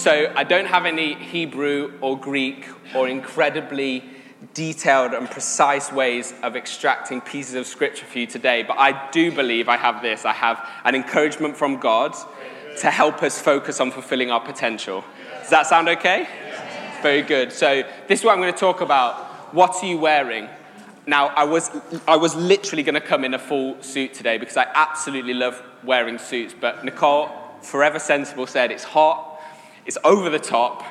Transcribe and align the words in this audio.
So 0.00 0.32
I 0.34 0.44
don't 0.44 0.64
have 0.64 0.86
any 0.86 1.12
Hebrew 1.12 1.92
or 2.00 2.18
Greek 2.18 2.66
or 2.94 3.06
incredibly 3.06 4.02
detailed 4.54 5.12
and 5.12 5.30
precise 5.30 5.92
ways 5.92 6.32
of 6.42 6.56
extracting 6.56 7.20
pieces 7.20 7.54
of 7.54 7.66
scripture 7.66 8.06
for 8.06 8.18
you 8.18 8.26
today, 8.26 8.62
but 8.62 8.78
I 8.78 9.10
do 9.10 9.30
believe 9.30 9.68
I 9.68 9.76
have 9.76 10.00
this. 10.00 10.24
I 10.24 10.32
have 10.32 10.66
an 10.86 10.94
encouragement 10.94 11.54
from 11.54 11.80
God 11.80 12.16
to 12.78 12.90
help 12.90 13.22
us 13.22 13.42
focus 13.42 13.78
on 13.78 13.90
fulfilling 13.90 14.30
our 14.30 14.40
potential. 14.40 15.04
Does 15.42 15.50
that 15.50 15.66
sound 15.66 15.86
okay? 15.90 16.26
Very 17.02 17.20
good. 17.20 17.52
So 17.52 17.82
this 18.08 18.20
is 18.20 18.24
what 18.24 18.32
I'm 18.32 18.40
going 18.40 18.54
to 18.54 18.58
talk 18.58 18.80
about. 18.80 19.54
What 19.54 19.84
are 19.84 19.86
you 19.86 19.98
wearing? 19.98 20.48
Now, 21.06 21.26
I 21.26 21.44
was, 21.44 21.70
I 22.08 22.16
was 22.16 22.34
literally 22.34 22.84
going 22.84 22.94
to 22.94 23.06
come 23.06 23.22
in 23.22 23.34
a 23.34 23.38
full 23.38 23.82
suit 23.82 24.14
today 24.14 24.38
because 24.38 24.56
I 24.56 24.66
absolutely 24.74 25.34
love 25.34 25.62
wearing 25.84 26.16
suits, 26.16 26.54
but 26.58 26.86
Nicole, 26.86 27.28
forever 27.60 27.98
sensible, 27.98 28.46
said 28.46 28.70
it's 28.70 28.84
hot, 28.84 29.29
it's 29.90 29.98
over 30.04 30.30
the 30.30 30.38
top, 30.38 30.84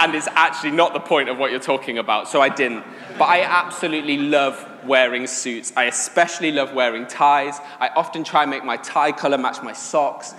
and 0.00 0.14
it's 0.14 0.26
actually 0.28 0.70
not 0.70 0.94
the 0.94 1.00
point 1.00 1.28
of 1.28 1.36
what 1.36 1.50
you're 1.50 1.60
talking 1.60 1.98
about, 1.98 2.28
so 2.28 2.40
I 2.40 2.48
didn't. 2.48 2.82
But 3.18 3.26
I 3.26 3.42
absolutely 3.42 4.16
love 4.16 4.66
wearing 4.86 5.26
suits. 5.26 5.70
I 5.76 5.84
especially 5.84 6.50
love 6.50 6.72
wearing 6.72 7.06
ties. 7.06 7.60
I 7.78 7.88
often 7.88 8.24
try 8.24 8.40
and 8.40 8.50
make 8.50 8.64
my 8.64 8.78
tie 8.78 9.12
color 9.12 9.36
match 9.36 9.62
my 9.62 9.74
socks. 9.74 10.34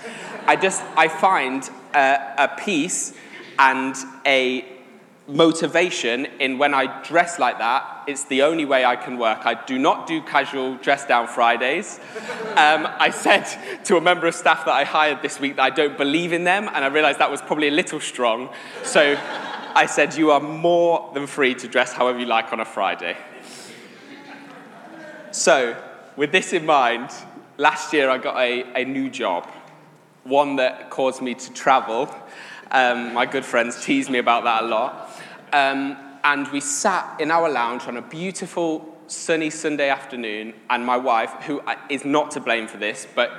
I 0.47 0.55
just, 0.55 0.81
I 0.97 1.07
find 1.07 1.69
a, 1.93 2.17
a 2.39 2.47
peace 2.57 3.13
and 3.59 3.95
a 4.25 4.65
motivation 5.27 6.25
in 6.39 6.57
when 6.57 6.73
I 6.73 7.01
dress 7.03 7.39
like 7.39 7.57
that, 7.59 8.03
it's 8.07 8.25
the 8.25 8.41
only 8.41 8.65
way 8.65 8.83
I 8.83 8.95
can 8.95 9.17
work. 9.17 9.45
I 9.45 9.53
do 9.53 9.79
not 9.79 10.05
do 10.05 10.21
casual 10.21 10.75
dress 10.75 11.05
down 11.05 11.27
Fridays. 11.27 11.99
Um, 12.57 12.87
I 12.99 13.09
said 13.09 13.45
to 13.85 13.97
a 13.97 14.01
member 14.01 14.27
of 14.27 14.35
staff 14.35 14.65
that 14.65 14.73
I 14.73 14.83
hired 14.83 15.21
this 15.21 15.39
week 15.39 15.55
that 15.55 15.63
I 15.63 15.69
don't 15.69 15.97
believe 15.97 16.33
in 16.33 16.43
them, 16.43 16.69
and 16.73 16.83
I 16.83 16.87
realized 16.87 17.19
that 17.19 17.31
was 17.31 17.41
probably 17.41 17.69
a 17.69 17.71
little 17.71 17.99
strong. 17.99 18.49
So 18.83 19.17
I 19.75 19.85
said, 19.85 20.15
You 20.15 20.31
are 20.31 20.41
more 20.41 21.11
than 21.13 21.27
free 21.27 21.55
to 21.55 21.67
dress 21.67 21.93
however 21.93 22.19
you 22.19 22.25
like 22.25 22.51
on 22.51 22.59
a 22.59 22.65
Friday. 22.65 23.17
So, 25.31 25.75
with 26.15 26.31
this 26.31 26.53
in 26.53 26.65
mind, 26.65 27.09
last 27.57 27.93
year 27.93 28.09
I 28.09 28.17
got 28.19 28.37
a, 28.37 28.81
a 28.81 28.85
new 28.85 29.09
job, 29.09 29.49
one 30.23 30.57
that 30.57 30.89
caused 30.89 31.21
me 31.21 31.33
to 31.33 31.53
travel. 31.53 32.13
Um, 32.69 33.13
my 33.13 33.25
good 33.25 33.45
friends 33.45 33.83
tease 33.83 34.09
me 34.09 34.19
about 34.19 34.43
that 34.43 34.63
a 34.63 34.65
lot. 34.67 35.12
Um, 35.53 35.97
and 36.23 36.47
we 36.49 36.59
sat 36.59 37.21
in 37.21 37.31
our 37.31 37.49
lounge 37.49 37.83
on 37.87 37.95
a 37.97 38.01
beautiful 38.01 38.97
sunny 39.07 39.49
Sunday 39.49 39.89
afternoon, 39.89 40.53
and 40.69 40.85
my 40.85 40.97
wife, 40.97 41.31
who 41.43 41.61
is 41.89 42.03
not 42.03 42.31
to 42.31 42.39
blame 42.39 42.67
for 42.67 42.77
this, 42.77 43.07
but 43.15 43.31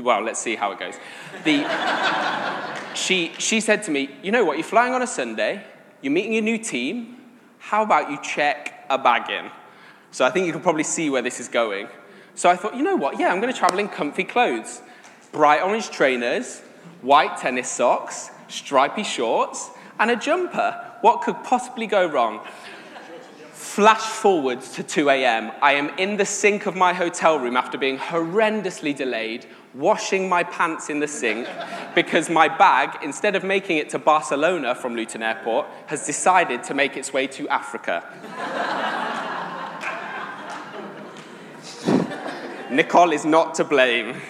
well, 0.00 0.22
let's 0.22 0.40
see 0.40 0.56
how 0.56 0.72
it 0.72 0.78
goes. 0.78 0.94
The, 1.44 1.64
she, 2.94 3.32
she 3.38 3.60
said 3.60 3.82
to 3.84 3.90
me, 3.90 4.10
You 4.22 4.32
know 4.32 4.44
what, 4.44 4.56
you're 4.56 4.64
flying 4.64 4.94
on 4.94 5.02
a 5.02 5.06
Sunday, 5.06 5.62
you're 6.00 6.12
meeting 6.12 6.32
your 6.32 6.42
new 6.42 6.58
team, 6.58 7.16
how 7.58 7.82
about 7.82 8.10
you 8.10 8.18
check 8.22 8.86
a 8.88 8.98
bag 8.98 9.30
in? 9.30 9.50
So 10.10 10.24
I 10.24 10.30
think 10.30 10.46
you 10.46 10.52
can 10.52 10.62
probably 10.62 10.84
see 10.84 11.10
where 11.10 11.22
this 11.22 11.40
is 11.40 11.48
going. 11.48 11.88
So 12.34 12.48
I 12.48 12.56
thought, 12.56 12.76
you 12.76 12.82
know 12.82 12.96
what, 12.96 13.18
yeah, 13.18 13.32
I'm 13.32 13.40
going 13.40 13.52
to 13.52 13.58
travel 13.58 13.78
in 13.78 13.88
comfy 13.88 14.24
clothes. 14.24 14.80
Bright 15.32 15.62
orange 15.62 15.90
trainers, 15.90 16.60
white 17.02 17.36
tennis 17.36 17.70
socks, 17.70 18.30
stripy 18.48 19.02
shorts, 19.02 19.70
and 19.98 20.10
a 20.10 20.16
jumper. 20.16 20.85
What 21.00 21.22
could 21.22 21.42
possibly 21.44 21.86
go 21.86 22.06
wrong? 22.06 22.40
Flash 23.52 24.00
forwards 24.00 24.72
to 24.72 24.82
2 24.82 25.10
a.m. 25.10 25.52
I 25.60 25.72
am 25.72 25.90
in 25.98 26.16
the 26.16 26.24
sink 26.24 26.66
of 26.66 26.74
my 26.74 26.92
hotel 26.92 27.38
room 27.38 27.56
after 27.56 27.76
being 27.76 27.98
horrendously 27.98 28.96
delayed, 28.96 29.46
washing 29.74 30.28
my 30.28 30.44
pants 30.44 30.88
in 30.88 31.00
the 31.00 31.08
sink 31.08 31.46
because 31.94 32.30
my 32.30 32.48
bag, 32.48 32.98
instead 33.02 33.36
of 33.36 33.44
making 33.44 33.76
it 33.78 33.90
to 33.90 33.98
Barcelona 33.98 34.74
from 34.74 34.94
Luton 34.94 35.22
Airport, 35.22 35.66
has 35.86 36.06
decided 36.06 36.62
to 36.64 36.74
make 36.74 36.96
its 36.96 37.12
way 37.12 37.26
to 37.26 37.48
Africa. 37.48 38.02
Nicole 42.70 43.12
is 43.12 43.24
not 43.24 43.54
to 43.54 43.64
blame. 43.64 44.20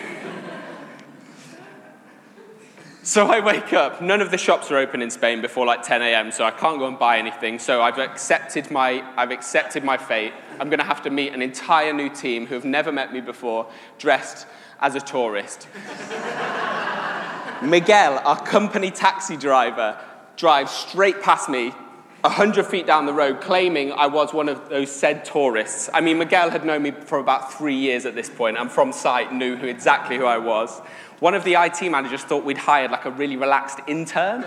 So 3.06 3.28
I 3.28 3.38
wake 3.38 3.72
up. 3.72 4.02
None 4.02 4.20
of 4.20 4.32
the 4.32 4.36
shops 4.36 4.72
are 4.72 4.78
open 4.78 5.00
in 5.00 5.10
Spain 5.12 5.40
before 5.40 5.64
like 5.64 5.84
10 5.84 6.02
a.m., 6.02 6.32
so 6.32 6.44
I 6.44 6.50
can't 6.50 6.80
go 6.80 6.88
and 6.88 6.98
buy 6.98 7.18
anything. 7.18 7.60
So 7.60 7.80
I've 7.80 7.98
accepted 7.98 8.68
my, 8.68 9.04
I've 9.16 9.30
accepted 9.30 9.84
my 9.84 9.96
fate. 9.96 10.32
I'm 10.58 10.68
going 10.68 10.80
to 10.80 10.84
have 10.84 11.02
to 11.02 11.10
meet 11.10 11.32
an 11.32 11.40
entire 11.40 11.92
new 11.92 12.10
team 12.10 12.48
who 12.48 12.56
have 12.56 12.64
never 12.64 12.90
met 12.90 13.12
me 13.12 13.20
before, 13.20 13.70
dressed 13.96 14.48
as 14.80 14.96
a 14.96 15.00
tourist. 15.00 15.68
Miguel, 17.62 18.18
our 18.24 18.42
company 18.42 18.90
taxi 18.90 19.36
driver, 19.36 19.96
drives 20.36 20.72
straight 20.72 21.22
past 21.22 21.48
me 21.48 21.72
100 22.22 22.66
feet 22.66 22.86
down 22.86 23.06
the 23.06 23.12
road, 23.12 23.40
claiming 23.40 23.92
I 23.92 24.08
was 24.08 24.34
one 24.34 24.48
of 24.48 24.68
those 24.68 24.90
said 24.90 25.24
tourists. 25.24 25.88
I 25.94 26.00
mean, 26.00 26.18
Miguel 26.18 26.50
had 26.50 26.64
known 26.64 26.82
me 26.82 26.90
for 26.90 27.18
about 27.18 27.52
three 27.52 27.76
years 27.76 28.04
at 28.04 28.16
this 28.16 28.28
point, 28.28 28.56
and 28.58 28.70
from 28.70 28.92
sight 28.92 29.32
knew 29.32 29.54
who, 29.54 29.68
exactly 29.68 30.16
who 30.16 30.26
I 30.26 30.38
was. 30.38 30.80
One 31.20 31.34
of 31.34 31.44
the 31.44 31.54
IT 31.54 31.82
managers 31.90 32.22
thought 32.22 32.44
we'd 32.44 32.58
hired 32.58 32.90
like 32.90 33.06
a 33.06 33.10
really 33.10 33.36
relaxed 33.36 33.80
intern. 33.86 34.44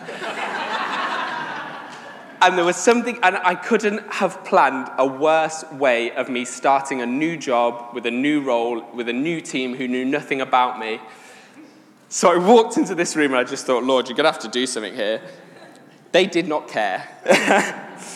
and 2.41 2.57
there 2.57 2.65
was 2.65 2.75
something, 2.75 3.17
and 3.23 3.37
I 3.37 3.55
couldn't 3.55 4.07
have 4.13 4.45
planned 4.45 4.91
a 4.99 5.05
worse 5.05 5.63
way 5.71 6.11
of 6.11 6.29
me 6.29 6.45
starting 6.45 7.01
a 7.01 7.07
new 7.07 7.37
job 7.37 7.95
with 7.95 8.05
a 8.05 8.11
new 8.11 8.41
role, 8.41 8.85
with 8.93 9.09
a 9.09 9.13
new 9.13 9.41
team 9.41 9.75
who 9.75 9.87
knew 9.87 10.05
nothing 10.05 10.41
about 10.41 10.79
me. 10.79 11.01
So 12.07 12.31
I 12.31 12.37
walked 12.37 12.77
into 12.77 12.93
this 12.93 13.15
room 13.15 13.31
and 13.31 13.39
I 13.39 13.43
just 13.43 13.65
thought, 13.65 13.83
Lord, 13.83 14.07
you're 14.07 14.15
going 14.15 14.25
to 14.25 14.31
have 14.31 14.41
to 14.41 14.47
do 14.47 14.67
something 14.67 14.93
here. 14.93 15.21
They 16.11 16.27
did 16.27 16.47
not 16.47 16.67
care. 16.67 17.07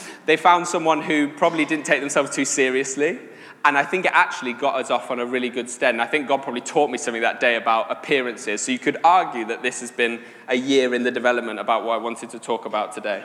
they 0.28 0.38
found 0.38 0.68
someone 0.68 1.02
who 1.02 1.30
probably 1.30 1.66
didn't 1.66 1.86
take 1.86 2.02
themselves 2.02 2.36
too 2.36 2.46
seriously. 2.46 3.20
And 3.66 3.78
I 3.78 3.84
think 3.84 4.06
it 4.06 4.12
actually 4.14 4.54
got 4.54 4.76
us 4.76 4.92
off 4.92 5.10
on 5.10 5.20
a 5.20 5.26
really 5.26 5.50
good 5.50 5.70
stead. 5.70 5.96
And 5.96 6.02
I 6.02 6.06
think 6.06 6.28
God 6.28 6.44
probably 6.44 6.62
taught 6.62 6.90
me 6.90 6.98
something 6.98 7.22
that 7.22 7.40
day 7.40 7.56
about 7.56 7.90
appearances. 7.90 8.62
So 8.62 8.74
you 8.74 8.80
could 8.80 8.98
argue 9.04 9.46
that 9.46 9.64
this 9.64 9.80
has 9.80 9.90
been 9.90 10.22
a 10.50 10.56
year 10.56 10.94
in 10.94 11.04
the 11.04 11.12
development 11.12 11.60
about 11.60 11.86
what 11.86 11.94
I 11.94 11.98
wanted 11.98 12.30
to 12.32 12.40
talk 12.40 12.66
about 12.66 12.92
today. 12.92 13.24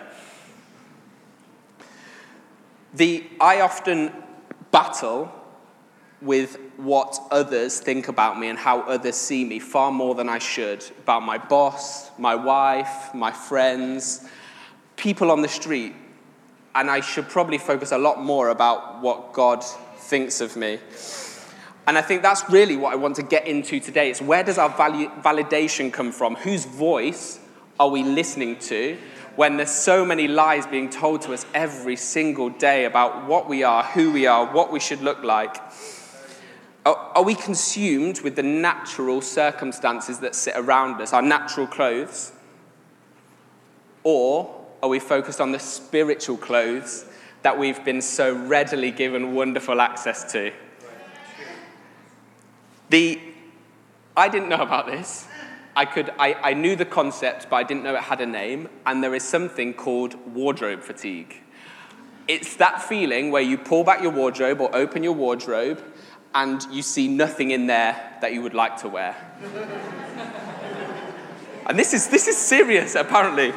The, 2.95 3.27
I 3.41 3.61
often 3.61 4.13
battle 4.71 5.33
with 6.21 6.59
what 6.77 7.19
others 7.31 7.81
think 7.81 8.09
about 8.09 8.39
me 8.39 8.49
and 8.49 8.59
how 8.59 8.81
others 8.83 9.17
see 9.17 9.45
me 9.45 9.59
far 9.59 9.91
more 9.91 10.15
than 10.15 10.29
I 10.29 10.39
should 10.39 10.85
about 11.01 11.23
my 11.23 11.39
boss, 11.39 12.11
my 12.19 12.35
wife, 12.35 13.13
my 13.15 13.33
friends, 13.33 14.27
people 14.97 15.31
on 15.31 15.43
the 15.43 15.49
street. 15.49 15.95
And 16.75 16.91
I 16.91 17.01
should 17.01 17.29
probably 17.29 17.59
focus 17.59 17.91
a 17.91 17.99
lot 17.99 18.23
more 18.23 18.51
about 18.51 19.01
what 19.03 19.33
God 19.33 19.65
thinks 20.09 20.41
of 20.41 20.57
me. 20.57 20.79
And 21.87 21.97
I 21.97 22.03
think 22.03 22.23
that's 22.23 22.49
really 22.51 22.77
what 22.77 22.93
I 22.93 22.97
want 22.97 23.17
to 23.17 23.23
get 23.23 23.47
into 23.47 23.79
today. 23.81 24.11
It's 24.11 24.21
where 24.21 24.43
does 24.43 24.59
our 24.59 24.71
validation 24.71 25.93
come 25.93 26.13
from? 26.13 26.35
Whose 26.37 26.65
voice 26.65 27.41
are 27.79 27.89
we 27.89 28.03
listening 28.03 28.59
to 28.59 28.99
when 29.37 29.57
there's 29.57 29.71
so 29.71 30.05
many 30.05 30.27
lies 30.27 30.67
being 30.67 30.91
told 30.91 31.23
to 31.23 31.33
us 31.33 31.47
every 31.55 31.97
single 31.97 32.51
day 32.51 32.85
about 32.85 33.27
what 33.27 33.49
we 33.49 33.63
are, 33.63 33.85
who 33.85 34.11
we 34.11 34.27
are, 34.27 34.53
what 34.53 34.73
we 34.73 34.81
should 34.81 35.01
look 35.01 35.23
like? 35.23 35.57
Are 36.85 37.23
we 37.23 37.35
consumed 37.35 38.23
with 38.23 38.35
the 38.35 38.43
natural 38.43 39.21
circumstances 39.21 40.21
that 40.21 40.35
sit 40.35 40.55
around 40.57 41.01
us, 41.01 41.13
our 41.13 41.23
natural 41.23 41.67
clothes? 41.67 42.33
Or 44.05 44.65
are 44.83 44.89
we 44.89 44.99
focused 44.99 45.41
on 45.41 45.53
the 45.53 45.59
spiritual 45.59 46.39
clothes 46.39 47.05
that 47.43 47.59
we've 47.59 47.85
been 47.85 48.01
so 48.01 48.35
readily 48.35 48.91
given 48.91 49.35
wonderful 49.35 49.81
access 49.81 50.31
to. 50.33 50.53
The, 52.91 53.21
I 54.17 54.29
didn't 54.29 54.49
know 54.49 54.57
about 54.57 54.87
this. 54.87 55.27
I, 55.77 55.85
could, 55.85 56.11
I, 56.19 56.35
I 56.35 56.55
knew 56.55 56.75
the 56.75 56.85
concept, 56.85 57.49
but 57.51 57.57
I 57.57 57.63
didn't 57.63 57.85
know 57.85 57.95
it 57.95 58.03
had 58.03 58.21
a 58.21 58.27
name, 58.27 58.69
and 58.85 59.03
there 59.03 59.15
is 59.15 59.23
something 59.23 59.75
called 59.75 60.15
wardrobe 60.35 60.83
fatigue. 60.83 61.37
It's 62.27 62.57
that 62.57 62.83
feeling 62.83 63.31
where 63.31 63.43
you 63.43 63.57
pull 63.57 63.85
back 63.85 64.03
your 64.03 64.11
wardrobe 64.11 64.61
or 64.61 64.75
open 64.75 65.03
your 65.03 65.13
wardrobe 65.13 65.83
and 66.35 66.63
you 66.71 66.83
see 66.83 67.09
nothing 67.09 67.53
in 67.53 67.67
there 67.67 68.19
that 68.21 68.35
you 68.35 68.43
would 68.43 68.55
like 68.55 68.77
to 68.79 68.89
wear. 68.89 69.17
And 71.69 71.79
this 71.79 71.93
is, 71.93 72.09
this 72.09 72.27
is 72.29 72.37
serious, 72.37 72.95
apparently. 72.95 73.53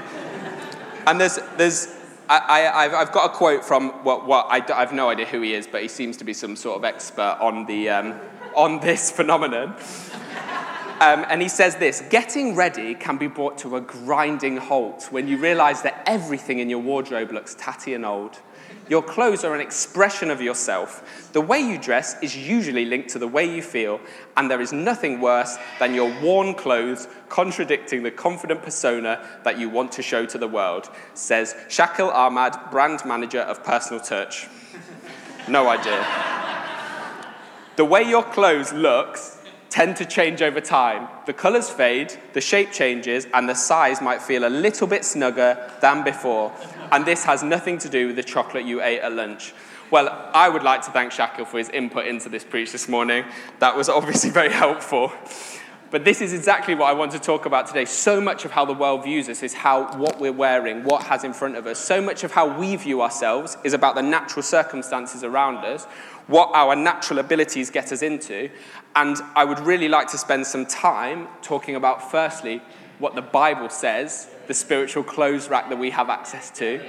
And 1.08 1.20
there's, 1.20 1.40
there's 1.56 1.88
I, 2.32 2.88
have 2.88 3.12
got 3.12 3.32
a 3.32 3.34
quote 3.34 3.66
from 3.66 3.90
what, 4.04 4.26
what 4.26 4.48
I, 4.50 4.62
have 4.74 4.94
no 4.94 5.10
idea 5.10 5.26
who 5.26 5.42
he 5.42 5.54
is, 5.54 5.68
but 5.68 5.82
he 5.82 5.88
seems 5.88 6.16
to 6.18 6.24
be 6.24 6.34
some 6.34 6.56
sort 6.56 6.78
of 6.78 6.86
expert 6.86 7.38
on, 7.42 7.66
the, 7.66 7.90
um, 7.90 8.20
on 8.56 8.80
this 8.80 9.12
phenomenon. 9.18 9.76
Um, 11.02 11.26
and 11.30 11.42
he 11.42 11.50
says 11.50 11.76
this 11.78 12.02
Getting 12.10 12.56
ready 12.56 12.96
can 12.96 13.18
be 13.18 13.28
brought 13.28 13.58
to 13.60 13.76
a 13.76 13.82
grinding 13.82 14.58
halt 14.58 15.08
when 15.12 15.28
you 15.28 15.38
realize 15.38 15.82
that 15.82 16.04
everything 16.06 16.60
in 16.60 16.70
your 16.70 16.80
wardrobe 16.80 17.32
looks 17.32 17.56
tatty 17.56 17.96
and 17.96 18.06
old. 18.06 18.40
Your 18.90 19.02
clothes 19.02 19.44
are 19.44 19.56
an 19.56 19.62
expression 19.62 20.30
of 20.30 20.42
yourself. 20.42 21.30
The 21.34 21.42
way 21.42 21.60
you 21.60 21.78
dress 21.78 22.22
is 22.22 22.36
usually 22.36 22.86
linked 22.86 23.10
to 23.10 23.20
the 23.20 23.28
way 23.28 23.46
you 23.46 23.62
feel, 23.62 24.02
and 24.36 24.50
there 24.50 24.62
is 24.62 24.74
nothing 24.74 25.22
worse 25.22 25.58
than 25.80 25.94
your 25.94 26.12
worn 26.22 26.54
clothes 26.54 27.08
contradicting 27.30 28.04
the 28.04 28.12
confident 28.12 28.62
persona 28.64 29.26
that 29.44 29.58
you 29.58 29.70
want 29.70 29.92
to 29.94 30.02
show 30.02 30.26
to 30.26 30.38
the 30.38 30.48
world, 30.48 30.90
says 31.14 31.56
Shakil 31.70 32.14
Ahmad, 32.14 32.58
brand 32.70 33.02
manager 33.06 33.42
of 33.42 33.64
Personal 33.64 34.04
Touch. 34.04 34.48
No 35.48 35.70
idea. 35.70 36.06
The 37.78 37.86
way 37.86 38.04
your 38.04 38.24
clothes 38.24 38.74
looks 38.74 39.41
tend 39.72 39.96
to 39.96 40.06
change 40.06 40.42
over 40.42 40.62
time. 40.62 41.08
The 41.26 41.34
colours 41.34 41.70
fade, 41.70 42.14
the 42.34 42.42
shape 42.42 42.72
changes, 42.72 43.26
and 43.34 43.50
the 43.50 43.56
size 43.56 44.02
might 44.02 44.22
feel 44.22 44.46
a 44.46 44.50
little 44.50 44.86
bit 44.86 45.04
snugger 45.04 45.72
than 45.82 46.04
before. 46.04 46.52
And 46.92 47.06
this 47.06 47.24
has 47.24 47.42
nothing 47.42 47.78
to 47.80 47.90
do 47.90 48.08
with 48.08 48.18
the 48.18 48.24
chocolate 48.24 48.66
you 48.66 48.84
ate 48.84 49.00
at 49.00 49.14
lunch. 49.14 49.54
Well, 49.90 50.30
I 50.34 50.50
would 50.50 50.64
like 50.64 50.82
to 50.84 50.92
thank 50.92 51.14
Shakil 51.14 51.48
for 51.48 51.58
his 51.58 51.70
input 51.70 52.06
into 52.06 52.30
this 52.30 52.44
preach 52.44 52.72
this 52.74 52.88
morning. 52.88 53.26
That 53.60 53.76
was 53.76 53.90
obviously 53.90 54.30
very 54.42 54.52
helpful. 54.52 55.12
But 55.90 56.06
this 56.06 56.22
is 56.22 56.32
exactly 56.32 56.74
what 56.74 56.90
I 56.90 56.94
want 56.94 57.12
to 57.12 57.20
talk 57.20 57.46
about 57.46 57.68
today. 57.68 57.84
So 57.84 58.22
much 58.22 58.46
of 58.46 58.52
how 58.52 58.64
the 58.64 58.74
world 58.74 59.04
views 59.04 59.28
us 59.28 59.44
is 59.44 59.54
how 59.54 59.98
what 59.98 60.22
we're 60.22 60.32
wearing, 60.32 60.86
what 60.86 61.04
has 61.04 61.26
in 61.26 61.34
front 61.34 61.58
of 61.58 61.68
us. 61.68 61.80
So 61.80 62.02
much 62.02 62.24
of 62.24 62.32
how 62.32 62.58
we 62.58 62.78
view 62.78 63.02
ourselves 63.02 63.58
is 63.66 63.74
about 63.74 63.96
the 63.96 64.02
natural 64.02 64.42
circumstances 64.42 65.26
around 65.26 65.58
us, 65.66 65.84
what 66.28 66.50
our 66.54 66.78
natural 66.78 67.20
abilities 67.20 67.70
get 67.70 67.92
us 67.92 68.02
into. 68.02 68.50
And 68.96 69.18
I 69.36 69.46
would 69.46 69.60
really 69.60 69.88
like 69.88 70.08
to 70.10 70.18
spend 70.18 70.46
some 70.46 70.66
time 70.66 71.28
talking 71.42 71.76
about, 71.76 72.12
firstly, 72.12 72.62
what 73.00 73.16
the 73.16 73.22
Bible 73.22 73.70
says, 73.70 74.30
the 74.48 74.54
spiritual 74.54 75.04
clothes 75.04 75.50
rack 75.50 75.70
that 75.70 75.80
we 75.80 75.90
have 75.92 76.10
access 76.10 76.52
to. 76.52 76.82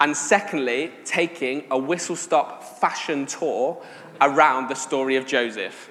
And 0.00 0.16
secondly, 0.16 0.92
taking 1.04 1.64
a 1.70 1.78
whistle 1.78 2.16
stop 2.16 2.62
fashion 2.80 3.26
tour 3.26 3.82
around 4.20 4.68
the 4.68 4.74
story 4.74 5.16
of 5.16 5.26
Joseph. 5.26 5.90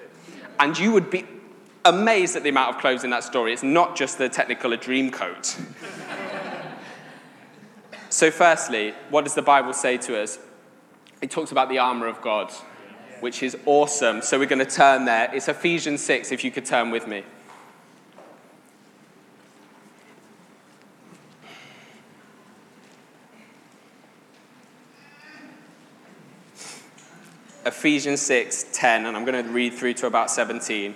And 0.60 0.78
you 0.78 0.92
would 0.92 1.10
be 1.10 1.26
amazed 1.86 2.36
at 2.36 2.44
the 2.44 2.50
amount 2.50 2.76
of 2.76 2.82
clothes 2.82 3.04
in 3.04 3.10
that 3.12 3.24
story. 3.24 3.54
It's 3.54 3.64
not 3.64 3.96
just 3.96 4.18
the 4.18 4.30
Technicolor 4.30 4.80
dream 4.80 5.12
coat. 5.12 5.58
so, 8.10 8.32
firstly, 8.32 8.94
what 9.10 9.24
does 9.24 9.34
the 9.34 9.42
Bible 9.42 9.74
say 9.74 9.98
to 9.98 10.22
us? 10.22 10.40
It 11.22 11.32
talks 11.32 11.52
about 11.52 11.70
the 11.70 11.78
armor 11.78 12.08
of 12.08 12.22
God, 12.22 12.52
which 13.22 13.42
is 13.44 13.58
awesome. 13.66 14.22
So, 14.22 14.38
we're 14.38 14.46
going 14.46 14.60
to 14.60 14.66
turn 14.66 15.06
there. 15.06 15.34
It's 15.34 15.48
Ephesians 15.48 16.02
6, 16.02 16.32
if 16.32 16.44
you 16.44 16.52
could 16.52 16.66
turn 16.66 16.92
with 16.92 17.08
me. 17.08 17.24
Ephesians 27.66 28.22
6 28.22 28.66
10, 28.74 29.06
and 29.06 29.16
I'm 29.16 29.24
going 29.24 29.44
to 29.44 29.50
read 29.52 29.74
through 29.74 29.94
to 29.96 30.08
about 30.08 30.32
17. 30.32 30.96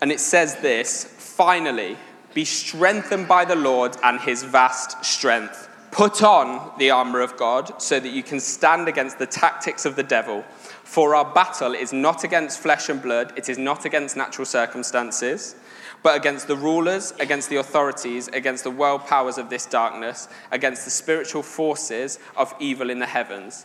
And 0.00 0.12
it 0.12 0.20
says 0.20 0.56
this 0.56 1.04
finally, 1.04 1.96
be 2.34 2.44
strengthened 2.44 3.28
by 3.28 3.44
the 3.44 3.56
Lord 3.56 3.96
and 4.04 4.20
his 4.20 4.42
vast 4.42 5.04
strength. 5.04 5.68
Put 5.96 6.22
on 6.22 6.72
the 6.76 6.90
armor 6.90 7.22
of 7.22 7.38
God 7.38 7.80
so 7.80 7.98
that 7.98 8.12
you 8.12 8.22
can 8.22 8.38
stand 8.38 8.86
against 8.86 9.18
the 9.18 9.24
tactics 9.24 9.86
of 9.86 9.96
the 9.96 10.02
devil. 10.02 10.42
For 10.84 11.14
our 11.14 11.24
battle 11.24 11.72
is 11.72 11.90
not 11.90 12.22
against 12.22 12.60
flesh 12.60 12.90
and 12.90 13.00
blood, 13.00 13.32
it 13.34 13.48
is 13.48 13.56
not 13.56 13.86
against 13.86 14.14
natural 14.14 14.44
circumstances, 14.44 15.56
but 16.02 16.14
against 16.14 16.48
the 16.48 16.56
rulers, 16.56 17.14
against 17.18 17.48
the 17.48 17.56
authorities, 17.56 18.28
against 18.28 18.62
the 18.62 18.70
world 18.70 19.06
powers 19.06 19.38
of 19.38 19.48
this 19.48 19.64
darkness, 19.64 20.28
against 20.50 20.84
the 20.84 20.90
spiritual 20.90 21.42
forces 21.42 22.18
of 22.36 22.54
evil 22.60 22.90
in 22.90 22.98
the 22.98 23.06
heavens. 23.06 23.64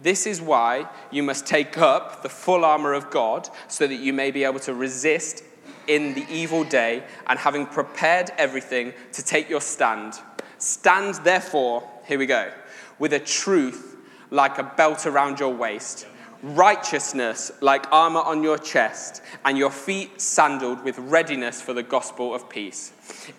This 0.00 0.26
is 0.26 0.40
why 0.40 0.88
you 1.10 1.22
must 1.22 1.46
take 1.46 1.76
up 1.76 2.22
the 2.22 2.30
full 2.30 2.64
armor 2.64 2.94
of 2.94 3.10
God 3.10 3.46
so 3.66 3.86
that 3.86 3.96
you 3.96 4.14
may 4.14 4.30
be 4.30 4.44
able 4.44 4.60
to 4.60 4.72
resist 4.72 5.44
in 5.86 6.14
the 6.14 6.24
evil 6.30 6.64
day 6.64 7.04
and 7.26 7.38
having 7.38 7.66
prepared 7.66 8.30
everything 8.38 8.94
to 9.12 9.22
take 9.22 9.50
your 9.50 9.60
stand. 9.60 10.14
Stand 10.58 11.14
therefore, 11.24 11.88
here 12.06 12.18
we 12.18 12.26
go, 12.26 12.50
with 12.98 13.12
a 13.12 13.18
truth 13.18 13.96
like 14.30 14.58
a 14.58 14.62
belt 14.62 15.06
around 15.06 15.40
your 15.40 15.54
waist, 15.54 16.06
righteousness 16.42 17.50
like 17.60 17.90
armor 17.92 18.20
on 18.20 18.42
your 18.42 18.58
chest, 18.58 19.22
and 19.44 19.56
your 19.56 19.70
feet 19.70 20.20
sandaled 20.20 20.84
with 20.84 20.98
readiness 20.98 21.60
for 21.60 21.72
the 21.72 21.82
gospel 21.82 22.34
of 22.34 22.48
peace. 22.48 22.92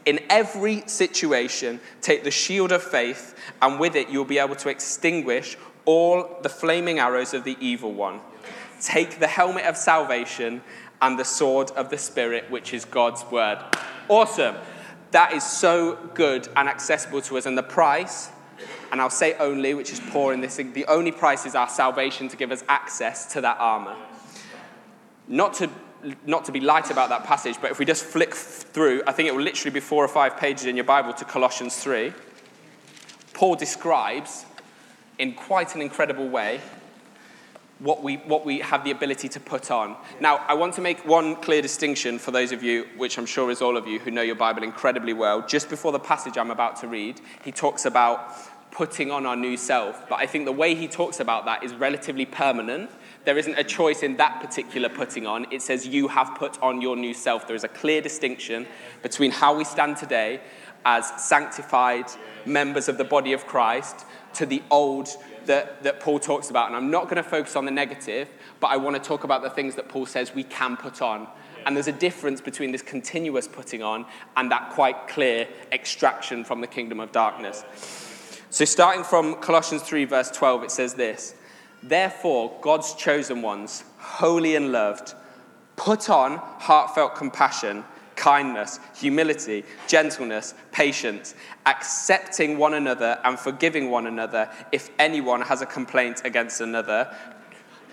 In 0.05 0.19
every 0.29 0.81
situation, 0.87 1.79
take 2.01 2.23
the 2.23 2.31
shield 2.31 2.71
of 2.71 2.81
faith, 2.81 3.35
and 3.61 3.79
with 3.79 3.95
it 3.95 4.09
you'll 4.09 4.25
be 4.25 4.39
able 4.39 4.55
to 4.55 4.69
extinguish 4.69 5.57
all 5.85 6.39
the 6.41 6.49
flaming 6.49 6.99
arrows 6.99 7.33
of 7.33 7.43
the 7.43 7.57
evil 7.59 7.93
one. 7.93 8.19
Take 8.81 9.19
the 9.19 9.27
helmet 9.27 9.65
of 9.65 9.75
salvation 9.75 10.61
and 11.01 11.17
the 11.17 11.25
sword 11.25 11.71
of 11.71 11.89
the 11.89 11.97
Spirit, 11.97 12.49
which 12.49 12.73
is 12.73 12.85
God's 12.85 13.23
word. 13.31 13.59
Awesome. 14.07 14.55
That 15.11 15.33
is 15.33 15.43
so 15.43 15.97
good 16.13 16.47
and 16.55 16.69
accessible 16.69 17.21
to 17.23 17.37
us. 17.37 17.45
And 17.45 17.57
the 17.57 17.63
price, 17.63 18.29
and 18.91 19.01
I'll 19.01 19.09
say 19.09 19.35
only, 19.39 19.73
which 19.73 19.91
is 19.91 19.99
poor 19.99 20.33
in 20.33 20.41
this, 20.41 20.57
the 20.57 20.85
only 20.87 21.11
price 21.11 21.45
is 21.45 21.55
our 21.55 21.69
salvation 21.69 22.27
to 22.29 22.37
give 22.37 22.51
us 22.51 22.63
access 22.69 23.31
to 23.33 23.41
that 23.41 23.57
armor. 23.59 23.95
Not 25.27 25.53
to, 25.55 25.69
not 26.25 26.45
to 26.45 26.51
be 26.51 26.59
light 26.59 26.91
about 26.91 27.09
that 27.09 27.23
passage, 27.23 27.57
but 27.61 27.71
if 27.71 27.79
we 27.79 27.85
just 27.85 28.03
flick 28.03 28.33
through, 28.33 29.01
I 29.07 29.11
think 29.11 29.27
it 29.27 29.35
will 29.35 29.43
literally 29.43 29.73
be 29.73 29.79
four 29.79 30.03
or 30.03 30.07
five 30.07 30.37
pages 30.37 30.65
in 30.65 30.75
your 30.75 30.85
Bible 30.85 31.13
to 31.13 31.25
Colossians 31.25 31.75
3. 31.77 32.13
Paul 33.33 33.55
describes 33.55 34.45
in 35.17 35.33
quite 35.33 35.75
an 35.75 35.81
incredible 35.81 36.29
way 36.29 36.61
what 37.79 38.03
we, 38.03 38.17
what 38.17 38.45
we 38.45 38.59
have 38.59 38.83
the 38.83 38.91
ability 38.91 39.29
to 39.29 39.39
put 39.39 39.71
on. 39.71 39.95
Now, 40.19 40.37
I 40.47 40.53
want 40.53 40.73
to 40.75 40.81
make 40.81 41.05
one 41.05 41.35
clear 41.37 41.61
distinction 41.61 42.19
for 42.19 42.31
those 42.31 42.51
of 42.51 42.61
you, 42.61 42.85
which 42.97 43.17
I'm 43.17 43.25
sure 43.25 43.49
is 43.49 43.61
all 43.61 43.77
of 43.77 43.87
you, 43.87 43.99
who 43.99 44.11
know 44.11 44.21
your 44.21 44.35
Bible 44.35 44.63
incredibly 44.63 45.13
well. 45.13 45.45
Just 45.47 45.69
before 45.69 45.91
the 45.91 45.99
passage 45.99 46.37
I'm 46.37 46.51
about 46.51 46.75
to 46.81 46.87
read, 46.87 47.21
he 47.43 47.51
talks 47.51 47.85
about 47.85 48.35
putting 48.71 49.11
on 49.11 49.25
our 49.25 49.35
new 49.35 49.57
self. 49.57 50.07
But 50.09 50.19
I 50.19 50.25
think 50.25 50.45
the 50.45 50.51
way 50.51 50.75
he 50.75 50.87
talks 50.87 51.19
about 51.19 51.45
that 51.45 51.63
is 51.63 51.73
relatively 51.73 52.25
permanent. 52.25 52.91
There 53.25 53.37
isn't 53.37 53.57
a 53.57 53.63
choice 53.63 54.03
in 54.03 54.17
that 54.17 54.41
particular 54.41 54.89
putting 54.89 55.25
on. 55.25 55.47
It 55.51 55.61
says 55.61 55.87
you 55.87 56.07
have 56.09 56.35
put 56.35 56.61
on 56.61 56.81
your 56.81 56.95
new 56.95 57.13
self. 57.13 57.47
There 57.47 57.55
is 57.55 57.63
a 57.63 57.69
clear 57.69 58.01
distinction 58.01 58.67
between 59.01 59.31
how 59.31 59.57
we 59.57 59.63
stand 59.63 59.97
today 59.97 60.41
as 60.85 61.07
sanctified 61.21 62.05
members 62.45 62.87
of 62.87 62.97
the 62.97 63.03
body 63.03 63.33
of 63.33 63.45
Christ 63.45 64.05
to 64.33 64.45
the 64.45 64.61
old 64.69 65.09
that, 65.49 65.81
that 65.81 65.99
Paul 65.99 66.19
talks 66.19 66.51
about. 66.51 66.67
And 66.67 66.75
I'm 66.75 66.91
not 66.91 67.05
going 67.05 67.17
to 67.17 67.23
focus 67.23 67.55
on 67.55 67.65
the 67.65 67.71
negative, 67.71 68.29
but 68.59 68.67
I 68.67 68.77
want 68.77 68.95
to 68.95 69.01
talk 69.01 69.23
about 69.23 69.41
the 69.41 69.49
things 69.49 69.75
that 69.75 69.89
Paul 69.89 70.05
says 70.05 70.33
we 70.33 70.43
can 70.43 70.77
put 70.77 71.01
on. 71.01 71.27
And 71.65 71.75
there's 71.75 71.87
a 71.87 71.91
difference 71.91 72.39
between 72.39 72.71
this 72.71 72.83
continuous 72.83 73.47
putting 73.47 73.81
on 73.81 74.05
and 74.37 74.51
that 74.51 74.69
quite 74.69 75.07
clear 75.07 75.47
extraction 75.71 76.43
from 76.45 76.61
the 76.61 76.67
kingdom 76.67 76.99
of 76.99 77.11
darkness. 77.11 77.65
So, 78.51 78.63
starting 78.63 79.03
from 79.03 79.35
Colossians 79.35 79.81
3, 79.83 80.05
verse 80.05 80.29
12, 80.31 80.63
it 80.65 80.71
says 80.71 80.93
this 80.93 81.35
Therefore, 81.81 82.55
God's 82.61 82.93
chosen 82.93 83.41
ones, 83.41 83.83
holy 83.97 84.55
and 84.55 84.71
loved, 84.71 85.15
put 85.75 86.11
on 86.11 86.37
heartfelt 86.37 87.15
compassion 87.15 87.83
kindness, 88.19 88.81
humility, 88.93 89.63
gentleness, 89.87 90.53
patience, 90.73 91.35
accepting 91.65 92.57
one 92.57 92.73
another 92.73 93.17
and 93.23 93.39
forgiving 93.39 93.89
one 93.89 94.05
another 94.07 94.49
if 94.73 94.89
anyone 94.99 95.41
has 95.41 95.61
a 95.61 95.65
complaint 95.65 96.21
against 96.25 96.59
another. 96.59 97.15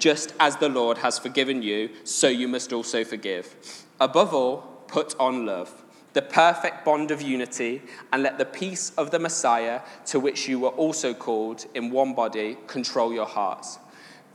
Just 0.00 0.34
as 0.40 0.56
the 0.56 0.68
Lord 0.68 0.98
has 0.98 1.18
forgiven 1.18 1.62
you, 1.62 1.90
so 2.02 2.26
you 2.26 2.48
must 2.48 2.72
also 2.72 3.04
forgive. 3.04 3.54
Above 4.00 4.34
all, 4.34 4.58
put 4.88 5.14
on 5.20 5.46
love, 5.46 5.84
the 6.12 6.22
perfect 6.22 6.84
bond 6.84 7.12
of 7.12 7.22
unity, 7.22 7.82
and 8.12 8.22
let 8.24 8.36
the 8.36 8.44
peace 8.44 8.90
of 8.98 9.12
the 9.12 9.20
Messiah, 9.20 9.80
to 10.06 10.18
which 10.18 10.48
you 10.48 10.58
were 10.58 10.70
also 10.70 11.14
called 11.14 11.66
in 11.74 11.90
one 11.90 12.14
body, 12.14 12.58
control 12.66 13.12
your 13.12 13.26
hearts. 13.26 13.78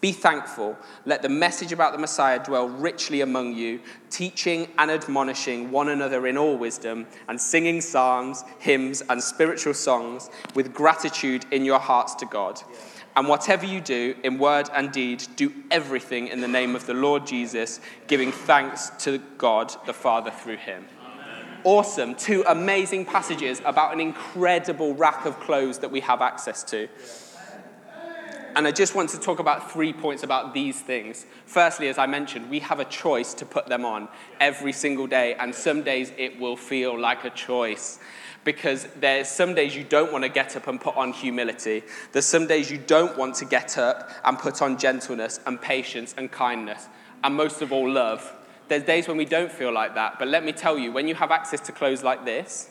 Be 0.01 0.11
thankful. 0.11 0.75
Let 1.05 1.21
the 1.21 1.29
message 1.29 1.71
about 1.71 1.93
the 1.93 1.99
Messiah 1.99 2.43
dwell 2.43 2.67
richly 2.67 3.21
among 3.21 3.53
you, 3.53 3.79
teaching 4.09 4.67
and 4.79 4.89
admonishing 4.89 5.69
one 5.69 5.89
another 5.89 6.25
in 6.25 6.39
all 6.39 6.57
wisdom, 6.57 7.05
and 7.27 7.39
singing 7.39 7.81
psalms, 7.81 8.43
hymns, 8.57 9.03
and 9.09 9.21
spiritual 9.21 9.75
songs 9.75 10.31
with 10.55 10.73
gratitude 10.73 11.45
in 11.51 11.63
your 11.63 11.77
hearts 11.77 12.15
to 12.15 12.25
God. 12.25 12.59
And 13.15 13.27
whatever 13.27 13.65
you 13.65 13.79
do, 13.79 14.15
in 14.23 14.39
word 14.39 14.69
and 14.73 14.91
deed, 14.91 15.23
do 15.35 15.53
everything 15.69 16.29
in 16.29 16.41
the 16.41 16.47
name 16.47 16.75
of 16.75 16.87
the 16.87 16.95
Lord 16.95 17.27
Jesus, 17.27 17.79
giving 18.07 18.31
thanks 18.31 18.89
to 19.03 19.19
God 19.37 19.71
the 19.85 19.93
Father 19.93 20.31
through 20.31 20.57
him. 20.57 20.85
awesome, 21.63 22.15
two 22.15 22.43
amazing 22.47 23.05
passages 23.05 23.61
about 23.65 23.93
an 23.93 23.99
incredible 23.99 24.95
rack 24.95 25.27
of 25.27 25.39
clothes 25.41 25.77
that 25.79 25.91
we 25.91 25.99
have 25.99 26.21
access 26.23 26.63
to. 26.63 26.87
And 28.55 28.67
I 28.67 28.71
just 28.71 28.95
want 28.95 29.09
to 29.11 29.19
talk 29.19 29.39
about 29.39 29.71
three 29.71 29.93
points 29.93 30.23
about 30.23 30.53
these 30.53 30.79
things. 30.81 31.25
Firstly, 31.45 31.87
as 31.87 31.97
I 31.97 32.05
mentioned, 32.05 32.49
we 32.49 32.59
have 32.59 32.79
a 32.79 32.85
choice 32.85 33.33
to 33.35 33.45
put 33.45 33.67
them 33.67 33.85
on 33.85 34.09
every 34.39 34.73
single 34.73 35.07
day, 35.07 35.35
and 35.35 35.53
some 35.55 35.83
days 35.83 36.11
it 36.17 36.39
will 36.39 36.57
feel 36.57 36.99
like 36.99 37.23
a 37.23 37.29
choice. 37.29 37.99
Because 38.43 38.87
there's 38.99 39.29
some 39.29 39.53
days 39.53 39.75
you 39.75 39.83
don't 39.83 40.11
want 40.11 40.23
to 40.23 40.29
get 40.29 40.55
up 40.55 40.67
and 40.67 40.81
put 40.81 40.97
on 40.97 41.13
humility. 41.13 41.83
There's 42.11 42.25
some 42.25 42.47
days 42.47 42.71
you 42.71 42.79
don't 42.79 43.15
want 43.17 43.35
to 43.35 43.45
get 43.45 43.77
up 43.77 44.09
and 44.25 44.37
put 44.37 44.61
on 44.61 44.77
gentleness 44.77 45.39
and 45.45 45.61
patience 45.61 46.15
and 46.17 46.31
kindness, 46.31 46.87
and 47.23 47.35
most 47.35 47.61
of 47.61 47.71
all, 47.71 47.89
love. 47.89 48.33
There's 48.67 48.83
days 48.83 49.07
when 49.07 49.17
we 49.17 49.25
don't 49.25 49.51
feel 49.51 49.71
like 49.71 49.95
that, 49.95 50.17
but 50.17 50.27
let 50.27 50.43
me 50.43 50.51
tell 50.53 50.77
you, 50.77 50.91
when 50.91 51.07
you 51.07 51.15
have 51.15 51.29
access 51.29 51.59
to 51.61 51.71
clothes 51.71 52.03
like 52.03 52.25
this, 52.25 52.70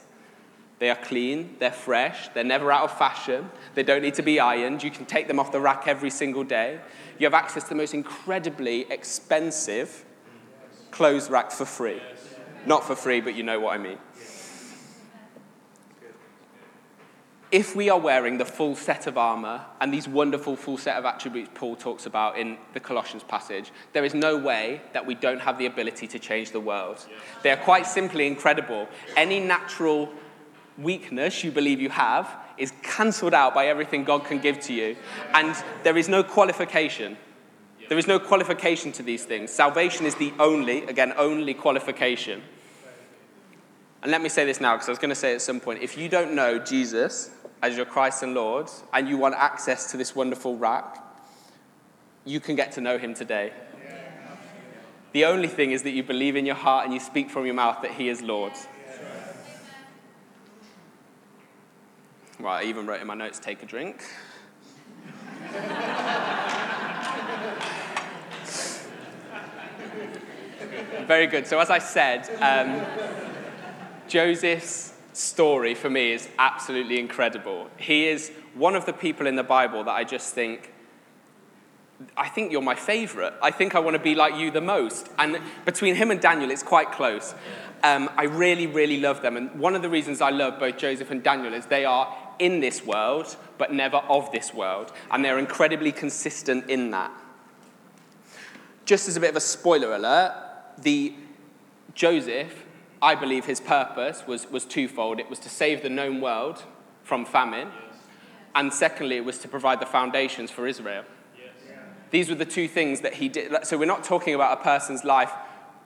they 0.81 0.91
are 0.91 0.97
clean, 0.97 1.55
they're 1.61 1.71
fresh, 1.71 2.29
they're 2.31 2.43
never 2.43 2.73
out 2.73 2.85
of 2.85 2.99
fashion, 2.99 3.49
they 3.75 3.85
don't 3.85 4.03
need 4.03 4.15
to 4.15 4.23
be 4.23 4.41
ironed, 4.41 4.83
you 4.83 4.91
can 4.91 5.07
take 5.07 5.29
them 5.29 5.39
off 5.39 5.53
the 5.53 5.61
rack 5.61 5.87
every 5.87 6.11
single 6.11 6.43
day. 6.43 6.81
You 7.19 7.27
have 7.27 7.35
access 7.35 7.63
to 7.65 7.69
the 7.69 7.75
most 7.77 7.95
incredibly 7.95 8.91
expensive 8.91 10.05
clothes 10.91 11.31
rack 11.31 11.53
for 11.53 11.67
free. 11.67 12.01
Not 12.67 12.85
for 12.85 12.97
free, 12.97 13.21
but 13.21 13.35
you 13.35 13.43
know 13.43 13.61
what 13.61 13.75
I 13.75 13.79
mean. 13.79 13.99
if 17.53 17.75
we 17.75 17.91
are 17.91 17.99
wearing 17.99 18.39
the 18.39 18.45
full 18.45 18.77
set 18.77 19.07
of 19.07 19.19
armor 19.19 19.61
and 19.81 19.93
these 19.93 20.07
wonderful 20.07 20.55
full 20.55 20.79
set 20.79 20.97
of 20.97 21.05
attributes 21.05 21.51
Paul 21.55 21.75
talks 21.75 22.07
about 22.07 22.39
in 22.39 22.57
the 22.75 22.81
Colossians 22.81 23.25
passage, 23.25 23.73
there 23.93 24.05
is 24.05 24.15
no 24.15 24.37
way 24.37 24.81
that 24.93 25.05
we 25.05 25.15
don't 25.15 25.41
have 25.41 25.59
the 25.59 25.67
ability 25.67 26.07
to 26.09 26.19
change 26.19 26.53
the 26.53 26.61
world. 26.61 27.05
They 27.43 27.51
are 27.51 27.57
quite 27.57 27.87
simply 27.87 28.27
incredible. 28.27 28.89
Any 29.17 29.41
natural 29.41 30.13
weakness 30.81 31.45
you 31.45 31.51
believe 31.51 31.81
you 31.81 31.91
have 31.91 32.29
is 32.59 32.73
cancelled 32.83 33.35
out 33.35 33.55
by 33.55 33.67
everything 33.67 34.05
God 34.05 34.25
can 34.25 34.39
give 34.39 34.61
to 34.61 34.73
you, 34.73 34.97
and 35.35 35.55
there 35.83 35.97
is 35.97 36.09
no 36.09 36.23
qualification. 36.23 37.17
There 37.89 37.99
is 37.99 38.07
no 38.07 38.21
qualification 38.21 38.93
to 38.93 39.03
these 39.03 39.25
things. 39.25 39.51
Salvation 39.51 40.07
is 40.07 40.15
the 40.15 40.33
only, 40.39 40.85
again, 40.85 41.13
only 41.17 41.55
qualification. 41.55 42.43
And 44.03 44.13
let 44.13 44.23
me 44.23 44.29
say 44.29 44.45
this 44.45 44.61
now, 44.61 44.77
because 44.77 44.89
I 44.89 44.93
was 44.93 44.99
going 44.99 45.11
to 45.11 45.15
say 45.15 45.35
at 45.35 45.43
some 45.43 45.61
point 45.61 45.83
if 45.83 45.99
you 45.99 46.09
don't 46.09 46.35
know 46.35 46.59
Jesus 46.59 47.31
as 47.63 47.77
your 47.77 47.87
Christ 47.87 48.23
and 48.23 48.35
Lord, 48.35 48.71
and 48.93 49.09
you 49.09 49.19
want 49.19 49.35
access 49.35 49.91
to 49.91 49.97
this 49.97 50.15
wonderful 50.15 50.57
rack, 50.57 50.99
you 52.25 52.41
can 52.41 52.57
get 52.57 52.73
to 52.73 52.81
know 52.81 52.97
him 52.97 53.13
today. 53.13 53.53
The 55.13 55.25
only 55.25 55.49
thing 55.49 55.73
is 55.73 55.83
that 55.83 55.91
you 55.91 56.05
believe 56.05 56.37
in 56.37 56.47
your 56.47 56.55
heart 56.55 56.85
and 56.85 56.95
you 56.95 57.01
speak 57.01 57.29
from 57.31 57.45
your 57.45 57.55
mouth 57.55 57.83
that 57.83 57.91
he 57.91 58.09
is 58.09 58.23
Lord. 58.23 58.53
Right, 62.41 62.65
I 62.65 62.69
even 62.71 62.87
wrote 62.87 63.03
in 63.03 63.07
my 63.07 63.15
notes 63.15 63.39
take 63.39 63.63
a 63.63 63.67
drink. 63.67 64.03
Very 71.07 71.27
good. 71.27 71.47
So, 71.47 71.61
as 71.61 71.69
I 71.69 71.79
said, 71.79 72.31
um, 72.41 72.81
Joseph's 74.09 74.95
story 75.13 75.75
for 75.75 75.91
me 75.91 76.13
is 76.13 76.31
absolutely 76.39 76.99
incredible. 76.99 77.69
He 77.77 78.07
is 78.07 78.33
one 78.55 78.75
of 78.75 78.87
the 78.87 78.95
people 78.95 79.27
in 79.27 79.37
the 79.37 79.43
Bible 79.43 79.85
that 79.85 79.93
I 79.93 80.05
just 80.05 80.33
think, 80.33 80.73
I 82.17 82.29
think 82.31 82.53
you're 82.53 82.63
my 82.63 82.75
favorite. 82.75 83.35
I 83.43 83.51
think 83.51 83.75
I 83.75 83.81
want 83.81 83.97
to 83.97 84.03
be 84.03 84.15
like 84.15 84.37
you 84.37 84.51
the 84.51 84.63
most. 84.63 85.09
And 85.19 85.41
between 85.67 85.95
him 85.95 86.11
and 86.11 86.21
Daniel, 86.21 86.51
it's 86.51 86.63
quite 86.63 86.91
close. 86.93 87.35
Um, 87.83 88.11
I 88.17 88.25
really, 88.25 88.67
really 88.67 89.01
love 89.01 89.21
them. 89.23 89.37
And 89.37 89.59
one 89.59 89.75
of 89.75 89.83
the 89.83 89.89
reasons 89.89 90.21
I 90.21 90.31
love 90.31 90.59
both 90.59 90.77
Joseph 90.77 91.11
and 91.11 91.23
Daniel 91.23 91.55
is 91.55 91.67
they 91.67 91.85
are 91.85 92.15
in 92.41 92.59
this 92.59 92.85
world, 92.85 93.37
but 93.59 93.73
never 93.73 93.99
of 93.99 94.33
this 94.33 94.53
world. 94.53 94.93
And 95.13 95.25
they're 95.25 95.39
incredibly 95.39 95.93
consistent 95.93 96.69
in 96.69 96.91
that. 96.91 97.13
Just 98.85 99.09
as 99.09 99.17
a 99.17 99.21
bit 99.21 99.31
of 99.31 99.37
a 99.37 99.41
spoiler 99.41 99.95
alert, 99.95 100.35
the 100.79 101.15
Joseph 101.95 102.65
I 103.03 103.15
believe 103.15 103.47
his 103.47 103.61
purpose 103.61 104.27
was, 104.27 104.51
was 104.51 104.65
twofold. 104.65 105.21
It 105.21 105.31
was 105.31 105.39
to 105.41 105.49
save 105.49 105.83
the 105.83 105.89
known 105.89 106.21
world 106.21 106.63
from 107.03 107.25
famine, 107.25 107.69
and 108.55 108.73
secondly, 108.73 109.17
it 109.17 109.25
was 109.25 109.39
to 109.39 109.49
provide 109.49 109.81
the 109.81 109.87
foundations 109.87 110.51
for 110.51 110.67
Israel. 110.67 111.05
These 112.11 112.29
were 112.29 112.35
the 112.35 112.45
two 112.45 112.67
things 112.67 113.01
that 113.01 113.15
he 113.15 113.29
did. 113.29 113.65
So 113.65 113.79
we're 113.79 113.85
not 113.85 114.05
talking 114.05 114.35
about 114.35 114.59
a 114.59 114.63
person's 114.63 115.05
life 115.05 115.33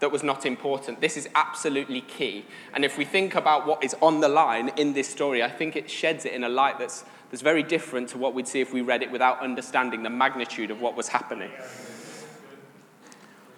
that 0.04 0.12
was 0.12 0.22
not 0.22 0.44
important. 0.44 1.00
This 1.00 1.16
is 1.16 1.30
absolutely 1.34 2.02
key. 2.02 2.44
And 2.74 2.84
if 2.84 2.98
we 2.98 3.06
think 3.06 3.34
about 3.34 3.66
what 3.66 3.82
is 3.82 3.96
on 4.02 4.20
the 4.20 4.28
line 4.28 4.68
in 4.76 4.92
this 4.92 5.08
story, 5.08 5.42
I 5.42 5.48
think 5.48 5.76
it 5.76 5.88
sheds 5.88 6.26
it 6.26 6.34
in 6.34 6.44
a 6.44 6.48
light 6.50 6.78
that's, 6.78 7.06
that's 7.30 7.40
very 7.40 7.62
different 7.62 8.10
to 8.10 8.18
what 8.18 8.34
we'd 8.34 8.46
see 8.46 8.60
if 8.60 8.70
we 8.70 8.82
read 8.82 9.02
it 9.02 9.10
without 9.10 9.40
understanding 9.40 10.02
the 10.02 10.10
magnitude 10.10 10.70
of 10.70 10.82
what 10.82 10.94
was 10.94 11.08
happening. 11.08 11.50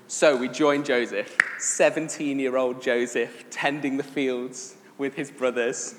So 0.06 0.36
we 0.36 0.46
join 0.46 0.84
Joseph, 0.84 1.36
17 1.58 2.38
year 2.38 2.56
old 2.56 2.80
Joseph, 2.80 3.50
tending 3.50 3.96
the 3.96 4.04
fields 4.04 4.76
with 4.98 5.14
his 5.14 5.32
brothers. 5.32 5.96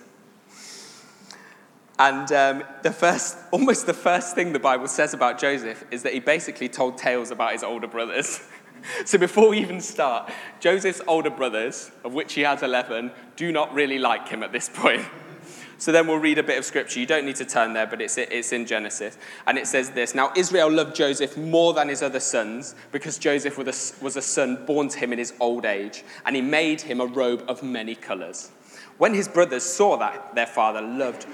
And 1.99 2.31
um, 2.31 2.63
the 2.83 2.91
first, 2.93 3.37
almost 3.51 3.85
the 3.85 3.93
first 3.93 4.33
thing 4.33 4.53
the 4.53 4.59
Bible 4.59 4.87
says 4.87 5.13
about 5.13 5.39
Joseph 5.39 5.83
is 5.91 6.03
that 6.03 6.13
he 6.13 6.21
basically 6.21 6.69
told 6.69 6.97
tales 6.97 7.31
about 7.31 7.51
his 7.51 7.63
older 7.63 7.87
brothers. 7.87 8.39
so 9.05 9.17
before 9.17 9.49
we 9.49 9.59
even 9.59 9.81
start, 9.81 10.31
Joseph's 10.59 11.01
older 11.07 11.29
brothers, 11.29 11.91
of 12.03 12.13
which 12.13 12.33
he 12.33 12.41
has 12.41 12.63
11, 12.63 13.11
do 13.35 13.51
not 13.51 13.73
really 13.73 13.99
like 13.99 14.27
him 14.27 14.43
at 14.43 14.51
this 14.51 14.69
point. 14.69 15.05
So 15.79 15.91
then 15.91 16.07
we'll 16.07 16.17
read 16.17 16.39
a 16.39 16.43
bit 16.43 16.57
of 16.57 16.65
scripture. 16.65 16.99
You 16.99 17.05
don't 17.05 17.23
need 17.23 17.35
to 17.35 17.45
turn 17.45 17.73
there, 17.73 17.85
but 17.85 18.01
it's, 18.01 18.17
it's 18.17 18.51
in 18.51 18.65
Genesis. 18.65 19.15
And 19.45 19.59
it 19.59 19.67
says 19.67 19.91
this 19.91 20.15
Now 20.15 20.31
Israel 20.35 20.71
loved 20.71 20.95
Joseph 20.95 21.37
more 21.37 21.73
than 21.73 21.89
his 21.89 22.01
other 22.01 22.19
sons 22.19 22.73
because 22.91 23.19
Joseph 23.19 23.59
was 23.59 23.67
a, 23.67 24.03
was 24.03 24.17
a 24.17 24.21
son 24.23 24.65
born 24.65 24.89
to 24.89 24.97
him 24.97 25.13
in 25.13 25.19
his 25.19 25.33
old 25.39 25.65
age, 25.65 26.03
and 26.25 26.35
he 26.35 26.41
made 26.41 26.81
him 26.81 26.99
a 26.99 27.05
robe 27.05 27.43
of 27.47 27.61
many 27.61 27.93
colors. 27.93 28.49
When 28.97 29.13
his 29.13 29.27
brothers 29.27 29.61
saw 29.61 29.97
that 29.97 30.33
their 30.33 30.47
father 30.47 30.81
loved 30.81 31.27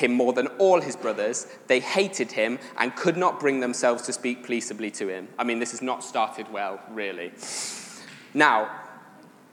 him 0.00 0.12
more 0.12 0.32
than 0.32 0.46
all 0.58 0.80
his 0.80 0.96
brothers, 0.96 1.46
they 1.66 1.80
hated 1.80 2.32
him 2.32 2.58
and 2.78 2.96
could 2.96 3.16
not 3.16 3.38
bring 3.38 3.60
themselves 3.60 4.02
to 4.02 4.12
speak 4.12 4.44
peaceably 4.44 4.90
to 4.92 5.08
him. 5.08 5.28
I 5.38 5.44
mean, 5.44 5.60
this 5.60 5.70
has 5.70 5.82
not 5.82 6.02
started 6.02 6.50
well, 6.52 6.80
really. 6.90 7.32
Now, 8.34 8.70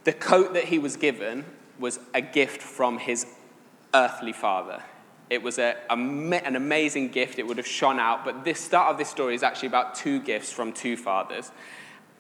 the 0.04 0.14
coat 0.14 0.54
that 0.54 0.66
he 0.66 0.80
was 0.80 0.96
given 0.96 1.46
was 1.80 2.00
a 2.14 2.22
gift 2.22 2.62
from 2.62 2.98
his 2.98 3.28
earthly 3.94 4.34
father. 4.34 4.84
It 5.30 5.44
was 5.44 5.60
a, 5.60 5.76
a, 5.90 5.94
an 5.94 6.56
amazing 6.56 7.10
gift. 7.10 7.38
It 7.38 7.46
would 7.46 7.58
have 7.58 7.68
shone 7.68 8.00
out. 8.00 8.24
But 8.24 8.46
this 8.46 8.60
start 8.60 8.92
of 8.92 8.98
this 8.98 9.10
story 9.10 9.36
is 9.36 9.44
actually 9.44 9.68
about 9.68 9.96
two 9.96 10.22
gifts 10.22 10.52
from 10.52 10.72
two 10.72 10.96
fathers. 10.96 11.52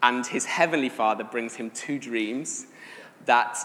And 0.04 0.26
his 0.26 0.46
heavenly 0.46 0.90
father 0.90 1.24
brings 1.24 1.56
him 1.56 1.72
two 1.72 1.98
dreams 2.00 2.68
that, 3.26 3.58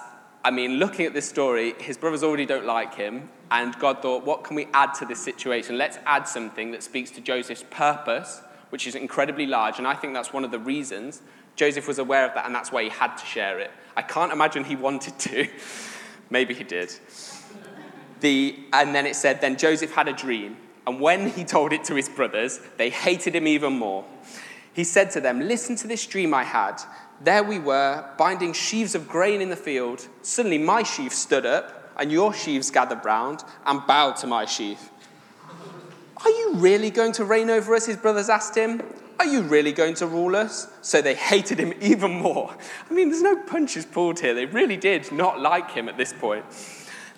I 0.45 0.51
mean, 0.51 0.79
looking 0.79 1.07
at 1.07 1.15
this 1.15 1.29
story, 1.29 1.75
his 1.79 1.97
brothers 1.97 2.23
already 2.23 2.47
don't 2.47 2.67
like 2.67 2.95
him. 2.95 3.29
And 3.51 3.79
God 3.79 4.03
thought, 4.03 4.25
what 4.25 4.45
can 4.45 4.57
we 4.57 4.67
add 4.75 4.95
to 4.95 5.05
this 5.05 5.21
situation? 5.21 5.79
Let's 5.79 5.99
add 6.07 6.27
something 6.27 6.73
that 6.73 6.83
speaks 6.83 7.11
to 7.13 7.21
Joseph's 7.21 7.65
purpose, 7.71 8.41
which 8.71 8.87
is 8.87 8.95
incredibly 8.95 9.47
large. 9.47 9.79
And 9.79 9.87
I 9.87 9.95
think 9.95 10.15
that's 10.15 10.33
one 10.33 10.45
of 10.45 10.51
the 10.51 10.59
reasons 10.59 11.23
Joseph 11.55 11.87
was 11.87 11.99
aware 11.99 12.27
of 12.27 12.35
that, 12.35 12.47
and 12.47 12.55
that's 12.55 12.73
why 12.73 12.83
he 12.83 12.89
had 12.89 13.17
to 13.17 13.27
share 13.27 13.59
it. 13.59 13.71
I 13.97 14.03
can't 14.03 14.33
imagine 14.33 14.65
he 14.65 14.77
wanted 14.77 15.19
to. 15.19 15.49
Maybe 16.31 16.55
he 16.55 16.65
did. 16.65 16.93
The, 18.21 18.59
and 18.73 18.95
then 18.95 19.07
it 19.07 19.17
said, 19.17 19.41
Then 19.41 19.57
Joseph 19.57 19.93
had 19.93 20.09
a 20.09 20.13
dream, 20.13 20.57
and 20.87 21.01
when 21.01 21.29
he 21.29 21.45
told 21.45 21.73
it 21.73 21.85
to 21.85 21.95
his 21.95 22.09
brothers, 22.09 22.61
they 22.79 22.89
hated 22.89 23.35
him 23.37 23.47
even 23.47 23.75
more. 23.75 24.05
He 24.73 24.85
said 24.85 25.11
to 25.13 25.21
them, 25.21 25.41
Listen 25.41 25.77
to 25.77 25.87
this 25.87 26.07
dream 26.07 26.33
I 26.33 26.45
had. 26.45 26.81
There 27.25 27.45
we 27.45 27.59
were, 27.61 28.05
binding 28.19 28.52
sheaves 28.52 28.95
of 28.95 29.09
grain 29.09 29.41
in 29.41 29.49
the 29.49 29.57
field. 29.57 30.09
Suddenly 30.23 30.59
my 30.59 30.83
sheaf 30.83 31.12
stood 31.12 31.47
up, 31.47 31.93
and 31.97 32.11
your 32.11 32.35
sheaves 32.35 32.71
gathered 32.71 33.05
round 33.05 33.45
and 33.64 33.87
bowed 33.87 34.17
to 34.17 34.26
my 34.26 34.45
sheaf. 34.45 34.91
Are 36.25 36.31
you 36.31 36.55
really 36.55 36.91
going 36.91 37.12
to 37.12 37.25
reign 37.25 37.50
over 37.50 37.75
us? 37.75 37.87
His 37.87 37.97
brothers 37.97 38.29
asked 38.29 38.57
him. 38.57 38.83
Are 39.19 39.26
you 39.26 39.43
really 39.43 39.73
going 39.73 39.95
to 39.95 40.07
rule 40.07 40.35
us? 40.35 40.67
So 40.81 41.00
they 41.00 41.14
hated 41.14 41.59
him 41.59 41.75
even 41.81 42.11
more. 42.12 42.57
I 42.91 42.95
mean, 42.95 43.11
there's 43.11 43.23
no 43.23 43.37
punches 43.37 43.87
pulled 43.87 44.19
here. 44.19 44.35
They 44.35 44.47
really 44.47 44.76
did 44.76 45.12
not 45.12 45.41
like 45.41 45.71
him 45.71 45.88
at 45.88 45.97
this 45.97 46.12
point. 46.12 46.45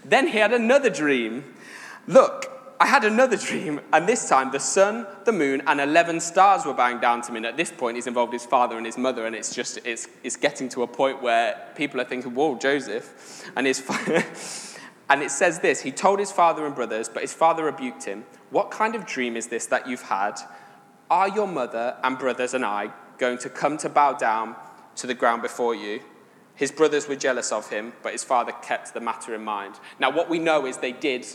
Then 0.05 0.29
he 0.29 0.39
had 0.39 0.53
another 0.53 0.91
dream. 0.91 1.45
Look, 2.07 2.54
I 2.81 2.87
had 2.87 3.05
another 3.05 3.37
dream, 3.37 3.81
and 3.93 4.09
this 4.09 4.29
time 4.29 4.51
the 4.51 4.59
sun, 4.59 5.07
the 5.25 5.33
moon, 5.33 5.63
and 5.67 5.81
11 5.81 6.21
stars 6.21 6.67
were 6.67 6.75
bowing 6.75 6.99
down 6.99 7.23
to 7.23 7.33
me. 7.33 7.39
And 7.39 7.47
at 7.47 7.57
this 7.57 7.71
point, 7.71 7.97
he's 7.97 8.07
involved 8.07 8.33
his 8.33 8.45
father 8.45 8.77
and 8.77 8.85
his 8.85 8.99
mother, 8.99 9.27
and 9.27 9.37
it's 9.37 9.55
just, 9.55 9.79
it's, 9.85 10.09
it's 10.25 10.37
getting 10.37 10.69
to 10.71 10.83
a 10.83 10.87
point 10.87 11.23
where 11.23 11.69
people 11.77 12.01
are 12.01 12.05
thinking, 12.05 12.35
whoa, 12.35 12.59
Joseph. 12.59 13.51
And, 13.57 13.67
his 13.67 13.83
and 15.09 15.23
it 15.23 15.31
says 15.31 15.61
this 15.61 15.83
He 15.83 15.93
told 15.93 16.19
his 16.19 16.33
father 16.33 16.67
and 16.67 16.75
brothers, 16.75 17.09
but 17.09 17.23
his 17.23 17.33
father 17.33 17.65
rebuked 17.65 18.05
him. 18.05 18.25
What 18.51 18.71
kind 18.71 18.95
of 18.95 19.07
dream 19.07 19.37
is 19.37 19.47
this 19.49 19.67
that 19.67 19.89
you've 19.89 20.03
had? 20.03 20.39
Are 21.11 21.29
your 21.29 21.47
mother 21.47 21.97
and 22.03 22.19
brothers 22.19 22.55
and 22.55 22.65
I 22.65 22.91
going 23.19 23.39
to 23.39 23.49
come 23.49 23.79
to 23.79 23.89
bow 23.89 24.15
down 24.15 24.57
to 24.97 25.07
the 25.07 25.15
ground 25.15 25.43
before 25.43 25.75
you? 25.75 26.01
His 26.57 26.73
brothers 26.73 27.09
were 27.09 27.17
jealous 27.17 27.53
of 27.53 27.69
him, 27.71 27.93
but 28.03 28.13
his 28.13 28.25
father 28.25 28.53
kept 28.53 28.95
the 28.95 29.01
matter 29.01 29.35
in 29.35 29.45
mind. 29.45 29.75
Now, 29.99 30.11
what 30.11 30.29
we 30.29 30.39
know 30.39 30.67
is 30.67 30.79
they 30.79 30.93
did 30.93 31.27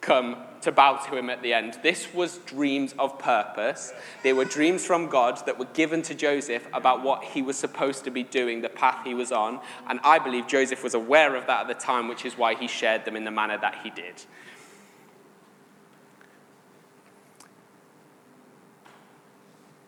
come 0.00 0.36
to 0.62 0.72
bow 0.72 0.96
to 0.96 1.16
him 1.16 1.30
at 1.30 1.42
the 1.42 1.52
end. 1.52 1.78
This 1.82 2.12
was 2.12 2.38
dreams 2.38 2.94
of 2.98 3.18
purpose. 3.18 3.92
They 4.22 4.32
were 4.32 4.44
dreams 4.44 4.84
from 4.84 5.08
God 5.08 5.44
that 5.46 5.58
were 5.58 5.66
given 5.66 6.02
to 6.02 6.14
Joseph 6.14 6.66
about 6.72 7.02
what 7.02 7.24
he 7.24 7.42
was 7.42 7.56
supposed 7.56 8.04
to 8.04 8.10
be 8.10 8.22
doing, 8.22 8.62
the 8.62 8.68
path 8.68 9.04
he 9.04 9.14
was 9.14 9.32
on. 9.32 9.60
And 9.88 10.00
I 10.02 10.18
believe 10.18 10.46
Joseph 10.46 10.82
was 10.82 10.94
aware 10.94 11.36
of 11.36 11.46
that 11.46 11.62
at 11.62 11.68
the 11.68 11.74
time, 11.74 12.08
which 12.08 12.24
is 12.24 12.36
why 12.36 12.54
he 12.54 12.68
shared 12.68 13.04
them 13.04 13.16
in 13.16 13.24
the 13.24 13.30
manner 13.30 13.58
that 13.58 13.80
he 13.82 13.90
did. 13.90 14.22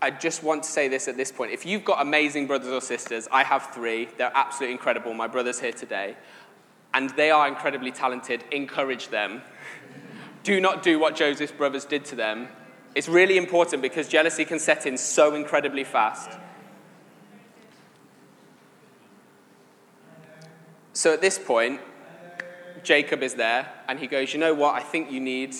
I 0.01 0.11
just 0.11 0.45
want 0.45 0.63
to 0.63 0.69
say 0.69 0.87
this 0.87 1.09
at 1.09 1.17
this 1.17 1.33
point. 1.33 1.51
If 1.51 1.67
you've 1.67 1.85
got 1.85 2.01
amazing 2.01 2.47
brothers 2.47 2.73
or 2.73 2.81
sisters, 2.81 3.27
I 3.33 3.43
have 3.43 3.71
three. 3.75 4.09
They're 4.17 4.31
absolutely 4.33 4.75
incredible. 4.75 5.13
My 5.13 5.27
brother's 5.27 5.59
here 5.59 5.73
today. 5.73 6.17
And 6.95 7.11
they 7.11 7.31
are 7.31 7.49
incredibly 7.49 7.91
talented. 7.91 8.45
Encourage 8.53 9.09
them. 9.09 9.43
Do 10.43 10.61
not 10.61 10.83
do 10.83 10.99
what 10.99 11.17
Joseph's 11.17 11.53
brothers 11.53 11.85
did 11.85 12.05
to 12.07 12.17
them. 12.17 12.49
It's 12.95 13.09
really 13.09 13.37
important 13.37 13.83
because 13.83 14.09
jealousy 14.09 14.45
can 14.45 14.59
set 14.59 14.87
in 14.87 14.97
so 14.97 15.35
incredibly 15.35 15.85
fast. 15.85 16.31
So 20.93 21.13
at 21.13 21.21
this 21.21 21.39
point, 21.39 21.81
Jacob 22.83 23.23
is 23.23 23.35
there 23.35 23.71
and 23.89 23.99
he 23.99 24.07
goes, 24.07 24.33
You 24.33 24.41
know 24.41 24.55
what? 24.55 24.75
I 24.75 24.81
think 24.81 25.13
you 25.13 25.21
need, 25.21 25.55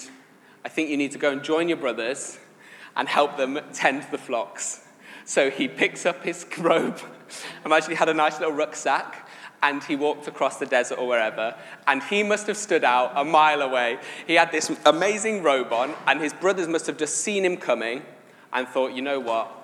I 0.65 0.69
think 0.69 0.91
you 0.91 0.97
need 0.97 1.13
to 1.13 1.19
go 1.19 1.31
and 1.31 1.45
join 1.45 1.69
your 1.69 1.77
brothers 1.77 2.39
and 2.97 3.09
help 3.09 3.37
them 3.37 3.61
tend 3.73 4.05
the 4.11 4.19
flocks. 4.19 4.85
So 5.25 5.51
he 5.51 5.69
picks 5.69 6.07
up 6.07 6.25
his 6.25 6.45
robe. 6.59 6.99
Imagine 7.65 7.91
he 7.91 7.97
had 7.97 8.09
a 8.09 8.15
nice 8.15 8.41
little 8.41 8.55
rucksack 8.55 9.28
and 9.63 9.83
he 9.83 9.97
walked 9.97 10.29
across 10.29 10.59
the 10.59 10.67
desert 10.67 10.99
or 10.99 11.09
wherever, 11.09 11.55
and 11.87 12.03
he 12.05 12.23
must 12.23 12.47
have 12.47 12.57
stood 12.57 12.85
out 12.85 13.13
a 13.17 13.25
mile 13.25 13.63
away. 13.63 13.99
He 14.27 14.35
had 14.35 14.53
this 14.53 14.71
amazing 14.87 15.43
robe 15.43 15.73
on, 15.73 15.95
and 16.07 16.21
his 16.21 16.33
brothers 16.33 16.69
must 16.69 16.87
have 16.87 16.97
just 16.97 17.19
seen 17.19 17.45
him 17.45 17.57
coming 17.57 18.03
and 18.53 18.69
thought, 18.69 18.93
you 18.93 19.03
know 19.03 19.21
what? 19.21 19.55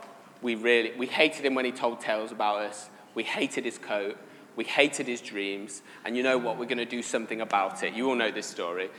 We 0.43 0.57
really 0.57 0.93
we 0.99 1.07
hated 1.07 1.45
him 1.45 1.55
when 1.55 1.65
he 1.65 1.73
told 1.73 2.01
tales 2.01 2.33
about 2.33 2.61
us. 2.61 2.91
We 3.15 3.23
hated 3.23 3.65
his 3.65 3.79
coat. 3.79 4.17
We 4.57 4.65
hated 4.65 5.07
his 5.07 5.21
dreams. 5.21 5.83
And 6.05 6.17
you 6.17 6.23
know 6.23 6.39
what? 6.39 6.59
We're 6.59 6.67
going 6.67 6.79
to 6.79 6.85
do 6.85 7.03
something 7.03 7.41
about 7.41 7.83
it. 7.83 7.95
You 7.95 8.09
all 8.09 8.15
know 8.15 8.31
this 8.31 8.47
story. 8.47 8.91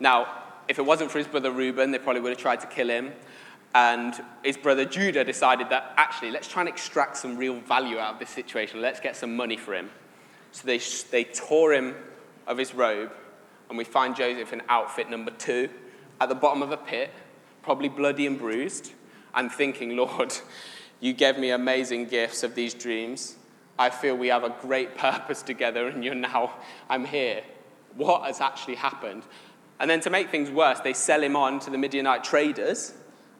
Now, 0.00 0.42
if 0.68 0.78
it 0.78 0.82
wasn't 0.82 1.10
for 1.10 1.18
his 1.18 1.26
brother 1.26 1.50
Reuben, 1.50 1.90
they 1.90 1.98
probably 1.98 2.20
would 2.20 2.30
have 2.30 2.38
tried 2.38 2.60
to 2.60 2.66
kill 2.66 2.88
him. 2.88 3.12
And 3.74 4.14
his 4.42 4.56
brother 4.56 4.84
Judah 4.84 5.24
decided 5.24 5.68
that 5.70 5.92
actually, 5.96 6.30
let's 6.30 6.48
try 6.48 6.62
and 6.62 6.68
extract 6.68 7.16
some 7.16 7.36
real 7.36 7.60
value 7.60 7.98
out 7.98 8.14
of 8.14 8.20
this 8.20 8.30
situation. 8.30 8.80
Let's 8.80 9.00
get 9.00 9.16
some 9.16 9.36
money 9.36 9.56
for 9.56 9.74
him. 9.74 9.90
So 10.54 10.68
they, 10.68 10.78
they 11.10 11.24
tore 11.24 11.72
him 11.72 11.96
of 12.46 12.58
his 12.58 12.74
robe, 12.74 13.10
and 13.68 13.76
we 13.76 13.82
find 13.82 14.14
Joseph 14.14 14.52
in 14.52 14.62
outfit 14.68 15.10
number 15.10 15.32
two 15.32 15.68
at 16.20 16.28
the 16.28 16.36
bottom 16.36 16.62
of 16.62 16.70
a 16.70 16.76
pit, 16.76 17.10
probably 17.60 17.88
bloody 17.88 18.24
and 18.24 18.38
bruised, 18.38 18.92
and 19.34 19.50
thinking, 19.50 19.96
Lord, 19.96 20.32
you 21.00 21.12
gave 21.12 21.38
me 21.38 21.50
amazing 21.50 22.06
gifts 22.06 22.44
of 22.44 22.54
these 22.54 22.72
dreams. 22.72 23.34
I 23.80 23.90
feel 23.90 24.14
we 24.14 24.28
have 24.28 24.44
a 24.44 24.54
great 24.60 24.96
purpose 24.96 25.42
together, 25.42 25.88
and 25.88 26.04
you're 26.04 26.14
now, 26.14 26.54
I'm 26.88 27.04
here. 27.04 27.42
What 27.96 28.22
has 28.22 28.40
actually 28.40 28.76
happened? 28.76 29.24
And 29.80 29.90
then 29.90 29.98
to 30.02 30.10
make 30.10 30.30
things 30.30 30.52
worse, 30.52 30.78
they 30.78 30.92
sell 30.92 31.20
him 31.20 31.34
on 31.34 31.58
to 31.60 31.70
the 31.70 31.78
Midianite 31.78 32.22
traders 32.22 32.94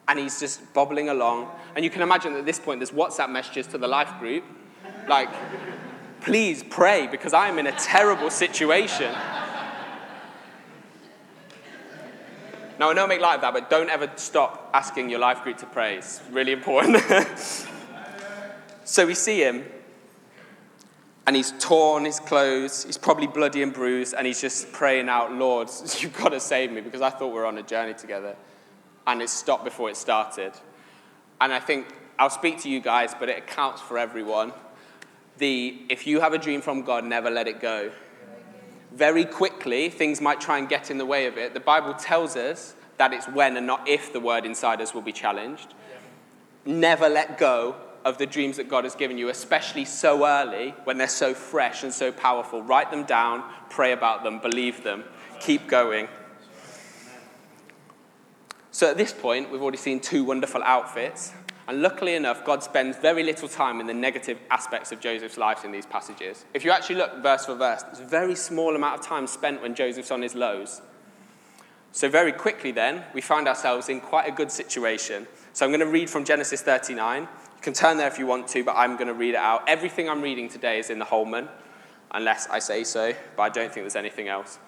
and 0.09 0.18
he's 0.18 0.40
just 0.40 0.74
bobbling 0.74 1.11
along. 1.11 1.48
And 1.77 1.85
you 1.85 1.90
can 1.90 2.03
imagine 2.03 2.35
at 2.35 2.44
this 2.44 2.59
point, 2.59 2.81
there's 2.81 2.90
WhatsApp 2.90 3.31
messages 3.31 3.68
to 3.68 3.79
the 3.79 3.88
life 3.88 4.18
group, 4.18 4.44
like, 5.09 5.31
please 6.24 6.62
pray 6.62 7.06
because 7.06 7.34
I 7.34 7.48
am 7.48 7.58
in 7.58 7.66
a 7.66 7.72
terrible 7.72 8.30
situation. 8.30 9.12
Now, 12.80 12.90
I 12.90 12.92
know 12.94 13.04
I 13.04 13.06
make 13.06 13.20
light 13.20 13.37
of 13.37 13.40
that, 13.42 13.52
but 13.52 13.70
don't 13.70 13.90
ever 13.90 14.10
stop 14.16 14.70
asking 14.72 15.10
your 15.10 15.20
life 15.20 15.42
group 15.42 15.58
to 15.58 15.66
pray. 15.66 15.96
It's 15.96 16.20
really 16.30 16.52
important. 16.52 16.98
so 18.84 19.06
we 19.06 19.14
see 19.14 19.44
him, 19.44 19.64
and 21.26 21.37
he's 21.37 21.52
torn 21.60 22.04
his 22.04 22.18
clothes. 22.18 22.84
He's 22.84 22.98
probably 22.98 23.26
bloody 23.26 23.62
and 23.62 23.72
bruised, 23.72 24.14
and 24.14 24.26
he's 24.26 24.40
just 24.40 24.72
praying 24.72 25.08
out, 25.08 25.32
Lord, 25.32 25.70
you've 25.98 26.16
got 26.16 26.30
to 26.30 26.40
save 26.40 26.72
me 26.72 26.80
because 26.80 27.02
I 27.02 27.10
thought 27.10 27.28
we 27.28 27.34
were 27.34 27.46
on 27.46 27.58
a 27.58 27.62
journey 27.62 27.94
together 27.94 28.34
and 29.06 29.22
it 29.22 29.28
stopped 29.28 29.64
before 29.64 29.90
it 29.90 29.96
started. 29.96 30.52
And 31.40 31.52
I 31.52 31.60
think 31.60 31.87
I'll 32.18 32.30
speak 32.30 32.60
to 32.62 32.70
you 32.70 32.80
guys, 32.80 33.14
but 33.18 33.28
it 33.28 33.46
counts 33.46 33.80
for 33.80 33.98
everyone. 33.98 34.52
The 35.38 35.83
if 35.88 36.07
you 36.07 36.20
have 36.20 36.33
a 36.33 36.38
dream 36.38 36.61
from 36.61 36.83
God, 36.83 37.05
never 37.05 37.31
let 37.31 37.49
it 37.49 37.61
go. 37.61 37.90
Very 38.92 39.25
quickly, 39.25 39.88
things 39.88 40.20
might 40.20 40.40
try 40.40 40.59
and 40.59 40.68
get 40.68 40.90
in 40.90 40.99
the 40.99 41.07
way 41.07 41.27
of 41.27 41.37
it. 41.37 41.53
The 41.53 41.61
Bible 41.61 41.94
tells 41.94 42.37
us 42.37 42.75
that 42.97 43.12
it's 43.12 43.27
when 43.27 43.57
and 43.57 43.66
not 43.66 43.88
if 43.88 44.12
the 44.12 44.20
word 44.20 44.44
inside 44.44 44.81
us 44.81 44.94
will 44.94 45.03
be 45.03 45.12
challenged. 45.12 45.75
Never 46.64 47.09
let 47.09 47.37
go 47.37 47.75
of 48.05 48.18
the 48.18 48.27
dreams 48.27 48.59
that 48.59 48.68
God 48.68 48.85
has 48.85 48.94
given 48.94 49.18
you, 49.18 49.31
especially 49.31 49.85
so 49.85 50.27
early 50.27 50.75
when 50.85 50.99
they're 50.99 51.09
so 51.09 51.35
fresh 51.35 51.83
and 51.83 51.92
so 51.92 52.12
powerful. 52.12 52.62
Write 52.62 52.90
them 52.90 53.05
down, 53.05 53.42
pray 53.70 53.92
about 53.92 54.23
them, 54.23 54.38
believe 54.38 54.85
them, 54.85 55.05
keep 55.40 55.66
going. 55.66 56.09
So 58.70 58.90
at 58.90 58.97
this 58.97 59.12
point, 59.12 59.51
we've 59.51 59.62
already 59.62 59.79
seen 59.79 60.01
two 60.01 60.25
wonderful 60.25 60.62
outfits. 60.62 61.33
And 61.66 61.81
luckily 61.81 62.14
enough, 62.14 62.44
God 62.44 62.62
spends 62.62 62.96
very 62.98 63.22
little 63.22 63.48
time 63.48 63.81
in 63.81 63.87
the 63.87 63.94
negative 63.94 64.38
aspects 64.50 64.92
of 64.92 65.00
Joseph's 65.00 65.38
life 65.38 65.64
in 65.64 65.72
these 65.72 65.87
passages. 65.87 66.44
If 66.53 66.64
you 66.64 66.70
actually 66.70 66.96
look 66.96 67.22
verse 67.22 67.46
for 67.46 67.55
verse, 67.55 67.83
there's 67.85 68.00
a 68.00 68.05
very 68.05 68.35
small 68.35 68.77
amount 68.77 69.00
of 69.00 69.07
time 69.07 69.27
spent 69.27 69.62
when 69.62 69.74
Joseph's 69.74 70.11
on 70.11 70.20
his 70.20 70.35
lows. 70.35 70.83
So, 71.92 72.09
very 72.09 72.33
quickly, 72.33 72.72
then, 72.72 73.05
we 73.14 73.20
find 73.20 73.46
ourselves 73.46 73.88
in 73.88 74.00
quite 74.00 74.29
a 74.29 74.33
good 74.33 74.50
situation. 74.50 75.27
So, 75.53 75.64
I'm 75.64 75.70
going 75.70 75.81
to 75.81 75.87
read 75.87 76.11
from 76.11 76.24
Genesis 76.24 76.61
39. 76.61 77.22
You 77.22 77.29
can 77.62 77.72
turn 77.72 77.96
there 77.96 78.09
if 78.09 78.18
you 78.18 78.27
want 78.27 78.48
to, 78.48 78.64
but 78.64 78.74
I'm 78.77 78.96
going 78.96 79.07
to 79.07 79.14
read 79.14 79.35
it 79.35 79.37
out. 79.37 79.62
Everything 79.68 80.09
I'm 80.09 80.20
reading 80.20 80.48
today 80.48 80.81
is 80.81 80.90
in 80.90 80.98
the 80.98 81.05
Holman, 81.05 81.48
unless 82.11 82.48
I 82.48 82.59
say 82.59 82.85
so, 82.85 83.14
but 83.37 83.42
I 83.42 83.48
don't 83.48 83.72
think 83.72 83.85
there's 83.85 83.96
anything 83.96 84.29
else. 84.29 84.59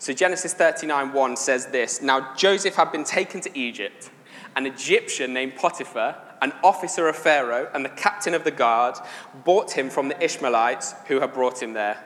So 0.00 0.14
Genesis 0.14 0.54
39 0.54 1.12
1 1.12 1.36
says 1.36 1.66
this 1.66 2.00
Now 2.02 2.34
Joseph 2.34 2.74
had 2.74 2.90
been 2.90 3.04
taken 3.04 3.40
to 3.42 3.58
Egypt. 3.58 4.10
An 4.56 4.66
Egyptian 4.66 5.32
named 5.32 5.56
Potiphar, 5.56 6.16
an 6.42 6.52
officer 6.64 7.08
of 7.08 7.16
Pharaoh 7.16 7.68
and 7.72 7.84
the 7.84 7.90
captain 7.90 8.34
of 8.34 8.44
the 8.44 8.50
guard, 8.50 8.96
bought 9.44 9.72
him 9.72 9.90
from 9.90 10.08
the 10.08 10.22
Ishmaelites 10.22 10.94
who 11.06 11.20
had 11.20 11.32
brought 11.32 11.62
him 11.62 11.72
there. 11.72 12.04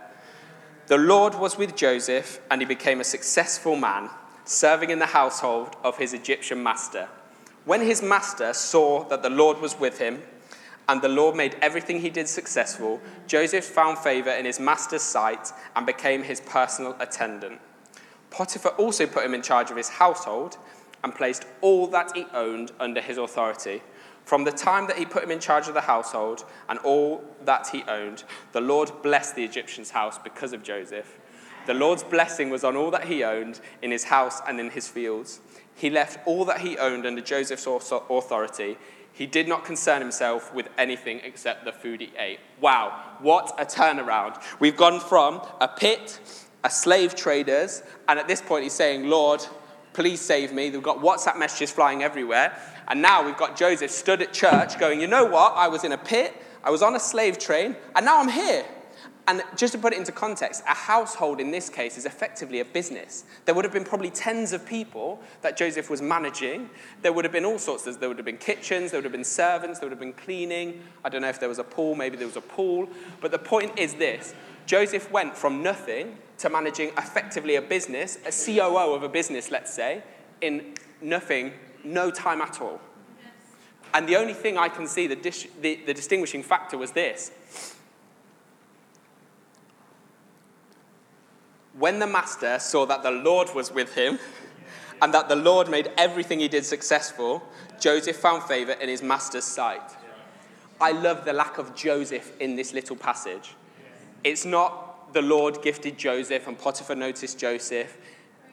The 0.87 0.99
Lord 0.99 1.35
was 1.35 1.57
with 1.57 1.77
Joseph, 1.77 2.41
and 2.51 2.61
he 2.61 2.67
became 2.67 3.01
a 3.01 3.05
successful 3.05 3.75
man, 3.75 4.11
serving 4.45 4.91
in 4.91 4.99
the 4.99 5.07
household 5.07 5.77
of 5.83 5.97
his 5.97 6.13
Egyptian 6.13 6.63
master. 6.63 7.09
When 7.65 7.81
his 7.81 8.03
master 8.03 8.53
saw 8.53 9.05
that 9.05 9.23
the 9.23 9.31
Lord 9.31 9.61
was 9.61 9.79
with 9.81 9.99
him, 9.99 10.23
and 10.87 11.01
the 11.01 11.09
Lord 11.09 11.35
made 11.35 11.57
everything 11.63 12.01
he 12.01 12.11
did 12.11 12.29
successful, 12.29 13.01
Joseph 13.27 13.65
found 13.65 13.97
favor 13.97 14.31
in 14.31 14.45
his 14.45 14.61
master's 14.61 15.01
sight 15.01 15.51
and 15.75 15.87
became 15.87 16.23
his 16.23 16.43
personal 16.43 16.95
attendant. 17.01 17.61
Potiphar 18.29 18.73
also 18.73 19.07
put 19.07 19.25
him 19.25 19.33
in 19.33 19.41
charge 19.41 19.71
of 19.71 19.79
his 19.79 19.89
household 19.89 20.59
and 21.05 21.15
placed 21.15 21.45
all 21.61 21.87
that 21.89 22.17
he 22.17 22.27
owned 22.35 22.73
under 22.81 23.01
his 23.01 23.19
authority. 23.19 23.83
From 24.25 24.45
the 24.45 24.51
time 24.51 24.87
that 24.87 24.99
he 24.99 25.05
put 25.05 25.23
him 25.23 25.31
in 25.31 25.39
charge 25.39 25.69
of 25.69 25.75
the 25.75 25.83
household 25.83 26.45
and 26.69 26.79
all 26.81 27.23
that 27.45 27.69
he 27.69 27.85
owned, 27.85 28.25
the 28.53 28.61
Lord 28.61 28.91
blessed 29.03 29.37
the 29.37 29.45
Egyptian's 29.45 29.91
house 29.91 30.19
because 30.19 30.53
of 30.53 30.63
Joseph. 30.63 31.19
The 31.67 31.75
Lord's 31.75 32.03
blessing 32.03 32.51
was 32.51 32.65
on 32.65 32.75
all 32.75 32.91
that 32.91 33.05
he 33.05 33.23
owned 33.23 33.61
in 33.83 33.91
his 33.91 34.05
house 34.05 34.41
and 34.49 34.59
in 34.59 34.71
his 34.71 34.89
fields. 34.89 35.41
He 35.75 35.91
left 35.91 36.27
all 36.27 36.45
that 36.47 36.61
he 36.61 36.79
owned 36.79 37.07
under 37.07 37.21
Joseph's 37.21 37.67
authority. 37.67 38.79
He 39.13 39.27
did 39.27 39.47
not 39.47 39.65
concern 39.65 40.01
himself 40.01 40.53
with 40.55 40.69
anything 40.79 41.21
except 41.23 41.65
the 41.65 41.73
food 41.73 42.01
he 42.01 42.13
ate. 42.19 42.41
Wow, 42.61 43.17
what 43.21 43.55
a 43.59 43.65
turnaround. 43.65 44.43
We've 44.59 44.77
gone 44.77 45.01
from 45.01 45.43
a 45.61 45.69
pit 45.69 46.19
a 46.65 46.71
slave 46.71 47.15
traders. 47.15 47.83
And 48.09 48.19
at 48.19 48.27
this 48.27 48.41
point, 48.41 48.65
he's 48.65 48.73
saying, 48.73 49.09
Lord, 49.09 49.47
please 49.95 50.21
save 50.21 50.53
me. 50.53 50.69
They've 50.69 50.83
got 50.83 50.99
WhatsApp 50.99 51.39
messages 51.39 51.71
flying 51.71 52.03
everywhere. 52.03 52.57
And 52.89 53.01
now 53.01 53.25
we've 53.25 53.37
got 53.37 53.57
Joseph 53.57 53.91
stood 53.91 54.21
at 54.21 54.33
church 54.33 54.79
going, 54.79 55.01
You 55.01 55.07
know 55.07 55.25
what? 55.25 55.55
I 55.57 55.69
was 55.69 55.85
in 55.85 55.93
a 55.93 55.99
pit, 55.99 56.35
I 56.63 56.71
was 56.71 56.83
on 56.83 56.95
a 56.95 57.01
slave 57.01 57.39
train, 57.39 57.77
and 57.97 58.05
now 58.05 58.21
I'm 58.21 58.29
here. 58.29 58.65
And 59.27 59.43
just 59.57 59.73
to 59.73 59.79
put 59.79 59.95
it 59.95 59.99
into 59.99 60.13
context, 60.13 60.63
a 60.69 60.75
household 60.75 61.41
in 61.41 61.51
this 61.51 61.71
case 61.71 61.97
is 61.97 62.05
effectively 62.05 62.61
a 62.61 62.65
business. 62.65 63.25
There 63.47 63.55
would 63.55 63.65
have 63.65 63.73
been 63.73 63.85
probably 63.85 64.11
tens 64.11 64.53
of 64.53 64.67
people 64.67 65.19
that 65.41 65.57
Joseph 65.57 65.89
was 65.89 66.03
managing. 66.03 66.69
There 67.01 67.11
would 67.11 67.25
have 67.25 67.33
been 67.33 67.47
all 67.47 67.59
sorts. 67.59 67.85
There 67.85 68.09
would 68.09 68.19
have 68.19 68.27
been 68.27 68.37
kitchens, 68.37 68.91
there 68.91 68.99
would 68.99 69.05
have 69.05 69.13
been 69.13 69.25
servants, 69.25 69.79
there 69.79 69.89
would 69.89 69.95
have 69.95 70.01
been 70.01 70.13
cleaning. 70.13 70.83
I 71.03 71.09
don't 71.09 71.23
know 71.23 71.31
if 71.31 71.41
there 71.41 71.49
was 71.49 71.59
a 71.59 71.65
pool, 71.65 71.95
maybe 71.95 72.19
there 72.19 72.27
was 72.27 72.37
a 72.37 72.43
pool. 72.43 72.87
But 73.23 73.31
the 73.31 73.39
point 73.39 73.79
is 73.79 73.95
this 73.95 74.35
Joseph 74.67 75.11
went 75.11 75.35
from 75.35 75.63
nothing 75.63 76.19
to 76.39 76.49
managing 76.49 76.89
effectively 76.99 77.57
a 77.57 77.63
business, 77.63 78.19
a 78.27 78.33
COO 78.33 78.95
of 78.95 79.03
a 79.03 79.09
business, 79.09 79.51
let's 79.51 79.73
say, 79.73 80.03
in 80.41 80.75
nothing, 81.01 81.53
no 81.85 82.11
time 82.11 82.41
at 82.41 82.61
all. 82.61 82.81
And 83.93 84.09
the 84.09 84.17
only 84.17 84.35
thing 84.35 84.59
I 84.59 84.69
can 84.69 84.89
see, 84.89 85.07
the, 85.07 85.17
dis- 85.17 85.47
the, 85.61 85.77
the 85.87 85.95
distinguishing 85.95 86.43
factor 86.43 86.77
was 86.77 86.91
this 86.91 87.31
When 91.79 91.99
the 91.99 92.07
master 92.07 92.59
saw 92.59 92.87
that 92.87 93.03
the 93.03 93.11
Lord 93.11 93.55
was 93.55 93.73
with 93.73 93.95
him 93.95 94.19
and 95.03 95.13
that 95.13 95.29
the 95.29 95.37
Lord 95.37 95.69
made 95.69 95.91
everything 95.97 96.41
he 96.41 96.49
did 96.49 96.65
successful, 96.65 97.43
Joseph 97.81 98.17
found 98.17 98.45
favor 98.45 98.73
in 98.73 98.89
his 98.89 99.03
master's 99.03 99.45
sight. 99.45 99.83
I 100.81 100.93
love 100.93 101.25
the 101.25 101.33
lack 101.33 101.59
of 101.59 101.75
Joseph 101.75 102.33
in 102.41 102.57
this 102.57 102.73
little 102.73 102.97
passage. 102.97 103.55
It's 104.23 104.45
not 104.45 104.94
the 105.15 105.23
Lord 105.23 105.63
gifted 105.63 105.97
Joseph 105.97 106.47
and 106.47 106.59
Potiphar 106.59 106.97
noticed 106.97 107.39
Joseph. 107.39 107.97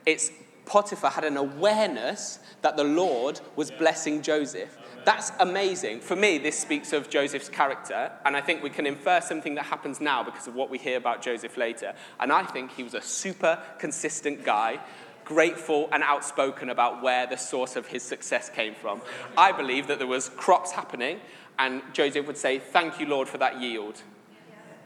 It's 0.06 0.32
Potiphar 0.66 1.10
had 1.10 1.24
an 1.24 1.38
awareness 1.38 2.40
that 2.62 2.78
the 2.78 2.84
Lord 2.84 3.42
was 3.56 3.72
blessing 3.72 4.22
Joseph. 4.22 4.78
That's 5.04 5.32
amazing. 5.40 6.02
For 6.02 6.16
me, 6.16 6.38
this 6.38 6.58
speaks 6.58 6.94
of 6.94 7.10
Joseph's 7.10 7.50
character, 7.50 8.12
and 8.24 8.38
I 8.38 8.42
think 8.42 8.62
we 8.62 8.70
can 8.70 8.86
infer 8.86 9.20
something 9.20 9.56
that 9.56 9.66
happens 9.66 10.00
now 10.00 10.24
because 10.24 10.48
of 10.48 10.54
what 10.54 10.70
we 10.70 10.78
hear 10.78 10.98
about 10.98 11.24
Joseph 11.24 11.58
later. 11.58 11.94
And 12.20 12.32
I 12.32 12.44
think 12.44 12.72
he 12.72 12.84
was 12.84 12.94
a 12.94 13.02
super 13.02 13.60
consistent 13.80 14.46
guy, 14.46 14.80
grateful 15.26 15.90
and 15.92 16.04
outspoken 16.04 16.70
about 16.70 17.02
where 17.02 17.26
the 17.26 17.38
source 17.38 17.76
of 17.76 17.88
his 17.88 18.04
success 18.04 18.50
came 18.50 18.76
from. 18.76 19.02
I 19.36 19.52
believe 19.52 19.88
that 19.88 19.98
there 19.98 20.08
was 20.08 20.30
crops 20.30 20.72
happening, 20.72 21.20
and 21.58 21.82
Joseph 21.94 22.28
would 22.28 22.38
say, 22.38 22.60
Thank 22.60 23.00
you, 23.00 23.08
Lord, 23.08 23.28
for 23.28 23.40
that 23.40 23.60
yield. 23.60 24.04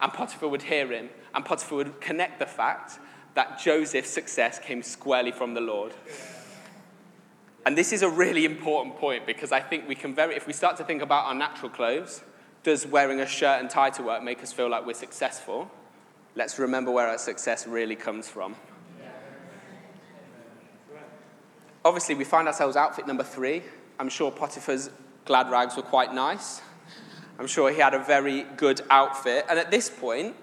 And 0.01 0.11
Potiphar 0.11 0.49
would 0.49 0.63
hear 0.63 0.91
him, 0.91 1.09
and 1.33 1.45
Potiphar 1.45 1.77
would 1.77 2.01
connect 2.01 2.39
the 2.39 2.45
fact 2.45 2.99
that 3.33 3.59
Joseph's 3.59 4.09
success 4.09 4.59
came 4.59 4.81
squarely 4.81 5.31
from 5.31 5.53
the 5.53 5.61
Lord. 5.61 5.93
And 7.65 7.77
this 7.77 7.91
is 7.91 8.03
a 8.03 8.09
really 8.09 8.45
important 8.45 8.97
point 8.97 9.25
because 9.25 9.51
I 9.51 9.59
think 9.59 9.87
we 9.87 9.95
can 9.95 10.13
very, 10.13 10.35
if 10.35 10.45
we 10.45 10.53
start 10.53 10.77
to 10.77 10.83
think 10.83 11.01
about 11.01 11.25
our 11.25 11.33
natural 11.33 11.69
clothes, 11.69 12.21
does 12.63 12.85
wearing 12.85 13.19
a 13.19 13.25
shirt 13.25 13.59
and 13.59 13.69
tie 13.69 13.89
to 13.91 14.03
work 14.03 14.23
make 14.23 14.41
us 14.43 14.53
feel 14.53 14.69
like 14.69 14.85
we're 14.85 14.93
successful? 14.93 15.69
Let's 16.35 16.59
remember 16.59 16.91
where 16.91 17.07
our 17.07 17.17
success 17.17 17.65
really 17.65 17.95
comes 17.95 18.27
from. 18.27 18.55
Obviously, 21.83 22.15
we 22.15 22.23
find 22.23 22.47
ourselves 22.47 22.75
outfit 22.75 23.05
number 23.05 23.23
three. 23.23 23.61
I'm 23.99 24.09
sure 24.09 24.31
Potiphar's 24.31 24.89
glad 25.25 25.49
rags 25.49 25.75
were 25.75 25.83
quite 25.83 26.13
nice. 26.13 26.61
I'm 27.37 27.47
sure 27.47 27.71
he 27.71 27.79
had 27.79 27.93
a 27.93 27.99
very 27.99 28.43
good 28.57 28.81
outfit. 28.89 29.45
And 29.49 29.59
at 29.59 29.71
this 29.71 29.89
point, 29.89 30.35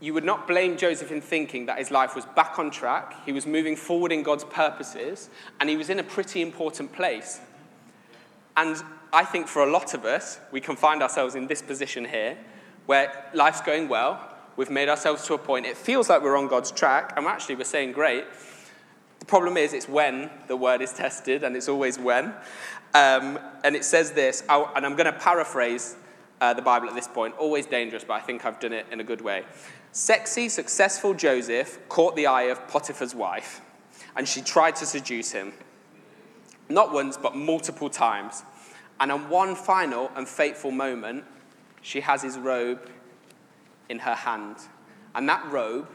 you 0.00 0.12
would 0.14 0.24
not 0.24 0.46
blame 0.46 0.76
Joseph 0.76 1.10
in 1.12 1.20
thinking 1.20 1.66
that 1.66 1.78
his 1.78 1.90
life 1.90 2.14
was 2.14 2.26
back 2.26 2.58
on 2.58 2.70
track, 2.70 3.24
he 3.24 3.32
was 3.32 3.46
moving 3.46 3.76
forward 3.76 4.12
in 4.12 4.22
God's 4.22 4.44
purposes, 4.44 5.30
and 5.60 5.70
he 5.70 5.76
was 5.76 5.88
in 5.88 5.98
a 5.98 6.02
pretty 6.02 6.42
important 6.42 6.92
place. 6.92 7.40
And 8.56 8.82
I 9.12 9.24
think 9.24 9.46
for 9.46 9.62
a 9.62 9.70
lot 9.70 9.94
of 9.94 10.04
us, 10.04 10.40
we 10.52 10.60
can 10.60 10.76
find 10.76 11.02
ourselves 11.02 11.34
in 11.34 11.46
this 11.46 11.62
position 11.62 12.04
here, 12.04 12.36
where 12.86 13.30
life's 13.32 13.60
going 13.60 13.88
well, 13.88 14.20
we've 14.56 14.70
made 14.70 14.88
ourselves 14.88 15.26
to 15.26 15.34
a 15.34 15.38
point, 15.38 15.66
it 15.66 15.76
feels 15.76 16.08
like 16.08 16.22
we're 16.22 16.36
on 16.36 16.48
God's 16.48 16.70
track, 16.70 17.14
and 17.16 17.26
actually 17.26 17.54
we're 17.54 17.64
saying, 17.64 17.92
great. 17.92 18.24
The 19.24 19.28
problem 19.28 19.56
is, 19.56 19.72
it's 19.72 19.88
when 19.88 20.28
the 20.48 20.56
word 20.56 20.82
is 20.82 20.92
tested, 20.92 21.44
and 21.44 21.56
it's 21.56 21.66
always 21.66 21.98
when. 21.98 22.34
Um, 22.92 23.38
and 23.64 23.74
it 23.74 23.82
says 23.82 24.12
this, 24.12 24.42
and 24.50 24.84
I'm 24.84 24.96
going 24.96 25.10
to 25.10 25.18
paraphrase 25.18 25.96
uh, 26.42 26.52
the 26.52 26.60
Bible 26.60 26.90
at 26.90 26.94
this 26.94 27.08
point, 27.08 27.34
always 27.38 27.64
dangerous, 27.64 28.04
but 28.04 28.12
I 28.12 28.20
think 28.20 28.44
I've 28.44 28.60
done 28.60 28.74
it 28.74 28.84
in 28.92 29.00
a 29.00 29.02
good 29.02 29.22
way. 29.22 29.44
Sexy, 29.92 30.50
successful 30.50 31.14
Joseph 31.14 31.78
caught 31.88 32.16
the 32.16 32.26
eye 32.26 32.50
of 32.50 32.68
Potiphar's 32.68 33.14
wife, 33.14 33.62
and 34.14 34.28
she 34.28 34.42
tried 34.42 34.76
to 34.76 34.84
seduce 34.84 35.32
him. 35.32 35.54
Not 36.68 36.92
once, 36.92 37.16
but 37.16 37.34
multiple 37.34 37.88
times. 37.88 38.42
And 39.00 39.10
on 39.10 39.30
one 39.30 39.54
final 39.56 40.12
and 40.16 40.28
fateful 40.28 40.70
moment, 40.70 41.24
she 41.80 42.00
has 42.00 42.20
his 42.20 42.36
robe 42.36 42.90
in 43.88 44.00
her 44.00 44.16
hand. 44.16 44.56
And 45.14 45.26
that 45.30 45.50
robe 45.50 45.88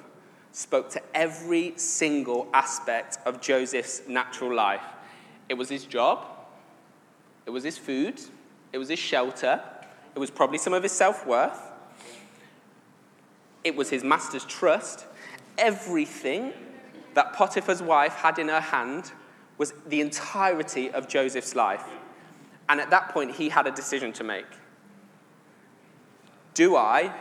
spoke 0.52 0.90
to 0.92 1.02
every 1.14 1.74
single 1.78 2.48
aspect 2.54 3.18
of 3.26 3.42
Joseph's 3.42 4.02
natural 4.08 4.54
life. 4.54 4.84
It 5.48 5.54
was 5.54 5.70
his 5.70 5.86
job, 5.86 6.26
it 7.46 7.50
was 7.50 7.64
his 7.64 7.78
food, 7.78 8.20
it 8.72 8.78
was 8.78 8.90
his 8.90 9.00
shelter, 9.00 9.62
it 10.16 10.20
was 10.20 10.30
probably 10.30 10.58
some 10.58 10.74
of 10.74 10.84
his 10.84 10.92
self 10.92 11.26
worth, 11.26 11.60
it 13.64 13.76
was 13.76 13.90
his 13.90 14.04
master's 14.04 14.46
trust. 14.46 15.06
Everything 15.58 16.54
that 17.14 17.34
Potiphar's 17.34 17.82
wife 17.82 18.14
had 18.16 18.40
in 18.40 18.48
her 18.48 18.62
hand 18.62 19.12
was 19.58 19.74
the 19.88 20.00
entirety 20.00 20.90
of 20.92 21.08
Joseph's 21.08 21.56
life. 21.56 21.84
And 22.70 22.80
at 22.80 22.90
that 22.92 23.10
point, 23.10 23.36
he 23.36 23.50
had 23.50 23.68
a 23.68 23.72
decision 23.72 24.14
to 24.14 24.24
make. 24.24 24.46
Do 26.54 26.76
I 26.76 27.14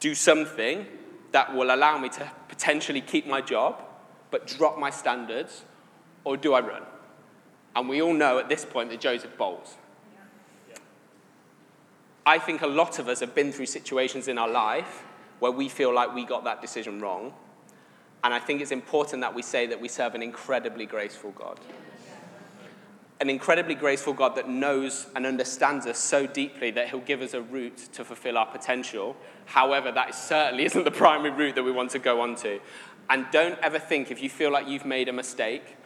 do 0.00 0.14
something 0.14 0.86
that 1.32 1.54
will 1.54 1.74
allow 1.74 1.96
me 1.98 2.08
to 2.10 2.30
potentially 2.54 3.00
keep 3.00 3.26
my 3.26 3.40
job, 3.40 3.82
but 4.30 4.46
drop 4.46 4.78
my 4.78 4.90
standards, 4.90 5.64
or 6.22 6.36
do 6.36 6.54
I 6.54 6.60
run? 6.60 6.82
And 7.74 7.88
we 7.88 8.00
all 8.00 8.14
know 8.14 8.38
at 8.38 8.48
this 8.48 8.64
point 8.64 8.90
that 8.90 9.00
Joseph 9.00 9.36
bolts. 9.36 9.74
I 12.24 12.38
think 12.38 12.62
a 12.62 12.66
lot 12.66 12.98
of 12.98 13.08
us 13.08 13.20
have 13.20 13.34
been 13.34 13.52
through 13.52 13.66
situations 13.66 14.28
in 14.28 14.38
our 14.38 14.48
life 14.48 15.02
where 15.40 15.50
we 15.50 15.68
feel 15.68 15.92
like 15.92 16.14
we 16.14 16.24
got 16.24 16.44
that 16.44 16.62
decision 16.62 17.00
wrong. 17.00 17.34
And 18.22 18.32
I 18.32 18.38
think 18.38 18.62
it's 18.62 18.70
important 18.70 19.20
that 19.20 19.34
we 19.34 19.42
say 19.42 19.66
that 19.66 19.80
we 19.80 19.88
serve 19.88 20.14
an 20.14 20.22
incredibly 20.22 20.86
graceful 20.86 21.32
God. 21.32 21.60
An 23.24 23.30
incredibly 23.30 23.74
graceful 23.74 24.12
God 24.12 24.36
that 24.36 24.50
knows 24.50 25.06
and 25.16 25.24
understands 25.24 25.86
us 25.86 25.98
so 25.98 26.26
deeply 26.26 26.70
that 26.72 26.90
He'll 26.90 27.00
give 27.00 27.22
us 27.22 27.32
a 27.32 27.40
route 27.40 27.78
to 27.94 28.04
fulfill 28.04 28.36
our 28.36 28.44
potential. 28.44 29.16
However, 29.46 29.90
that 29.92 30.14
certainly 30.14 30.64
isn't 30.66 30.84
the 30.84 30.90
primary 30.90 31.30
route 31.30 31.54
that 31.54 31.62
we 31.62 31.72
want 31.72 31.90
to 31.92 31.98
go 31.98 32.20
on 32.20 32.36
to. 32.36 32.60
And 33.08 33.24
don't 33.32 33.58
ever 33.60 33.78
think 33.78 34.10
if 34.10 34.22
you 34.22 34.28
feel 34.28 34.52
like 34.52 34.68
you've 34.68 34.84
made 34.84 35.08
a 35.08 35.12
mistake 35.14 35.78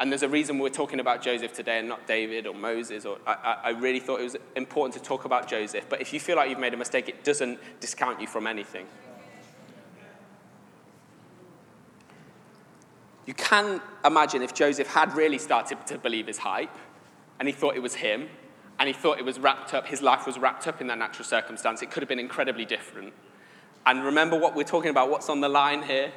and 0.00 0.10
there's 0.10 0.24
a 0.24 0.28
reason 0.28 0.58
we're 0.58 0.68
talking 0.68 0.98
about 0.98 1.22
Joseph 1.22 1.52
today 1.52 1.78
and 1.78 1.88
not 1.88 2.08
David 2.08 2.48
or 2.48 2.54
Moses. 2.54 3.04
Or 3.04 3.18
I, 3.24 3.58
I, 3.64 3.70
really 3.70 4.00
thought 4.00 4.18
it 4.18 4.24
was 4.24 4.36
important 4.56 5.00
to 5.00 5.08
talk 5.08 5.26
about 5.26 5.46
Joseph. 5.46 5.84
But 5.88 6.00
if 6.00 6.12
you 6.12 6.18
feel 6.18 6.34
like 6.34 6.50
you've 6.50 6.58
made 6.58 6.74
a 6.74 6.76
mistake, 6.76 7.08
it 7.08 7.22
doesn't 7.22 7.60
discount 7.78 8.20
you 8.20 8.26
from 8.26 8.48
anything. 8.48 8.86
You 13.30 13.34
can 13.34 13.80
imagine 14.04 14.42
if 14.42 14.54
Joseph 14.54 14.88
had 14.88 15.14
really 15.14 15.38
started 15.38 15.86
to 15.86 15.98
believe 15.98 16.26
his 16.26 16.38
hype 16.38 16.74
and 17.38 17.46
he 17.46 17.54
thought 17.54 17.76
it 17.76 17.80
was 17.80 17.94
him 17.94 18.28
and 18.76 18.88
he 18.88 18.92
thought 18.92 19.20
it 19.20 19.24
was 19.24 19.38
wrapped 19.38 19.72
up, 19.72 19.86
his 19.86 20.02
life 20.02 20.26
was 20.26 20.36
wrapped 20.36 20.66
up 20.66 20.80
in 20.80 20.88
that 20.88 20.98
natural 20.98 21.24
circumstance, 21.24 21.80
it 21.80 21.92
could 21.92 22.02
have 22.02 22.08
been 22.08 22.18
incredibly 22.18 22.64
different. 22.64 23.12
And 23.86 24.04
remember 24.04 24.36
what 24.36 24.56
we're 24.56 24.64
talking 24.64 24.90
about, 24.90 25.10
what's 25.10 25.28
on 25.28 25.40
the 25.40 25.48
line 25.48 25.84
here? 25.84 26.10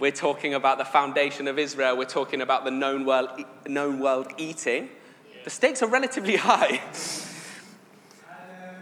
We're 0.00 0.10
talking 0.10 0.54
about 0.54 0.78
the 0.78 0.84
foundation 0.84 1.46
of 1.46 1.56
Israel. 1.56 1.96
We're 1.96 2.04
talking 2.04 2.40
about 2.40 2.64
the 2.64 2.72
known 2.72 3.04
world, 3.04 3.28
known 3.68 4.00
world 4.00 4.32
eating. 4.36 4.88
The 5.44 5.50
stakes 5.50 5.84
are 5.84 5.88
relatively 5.88 6.34
high. 6.48 6.80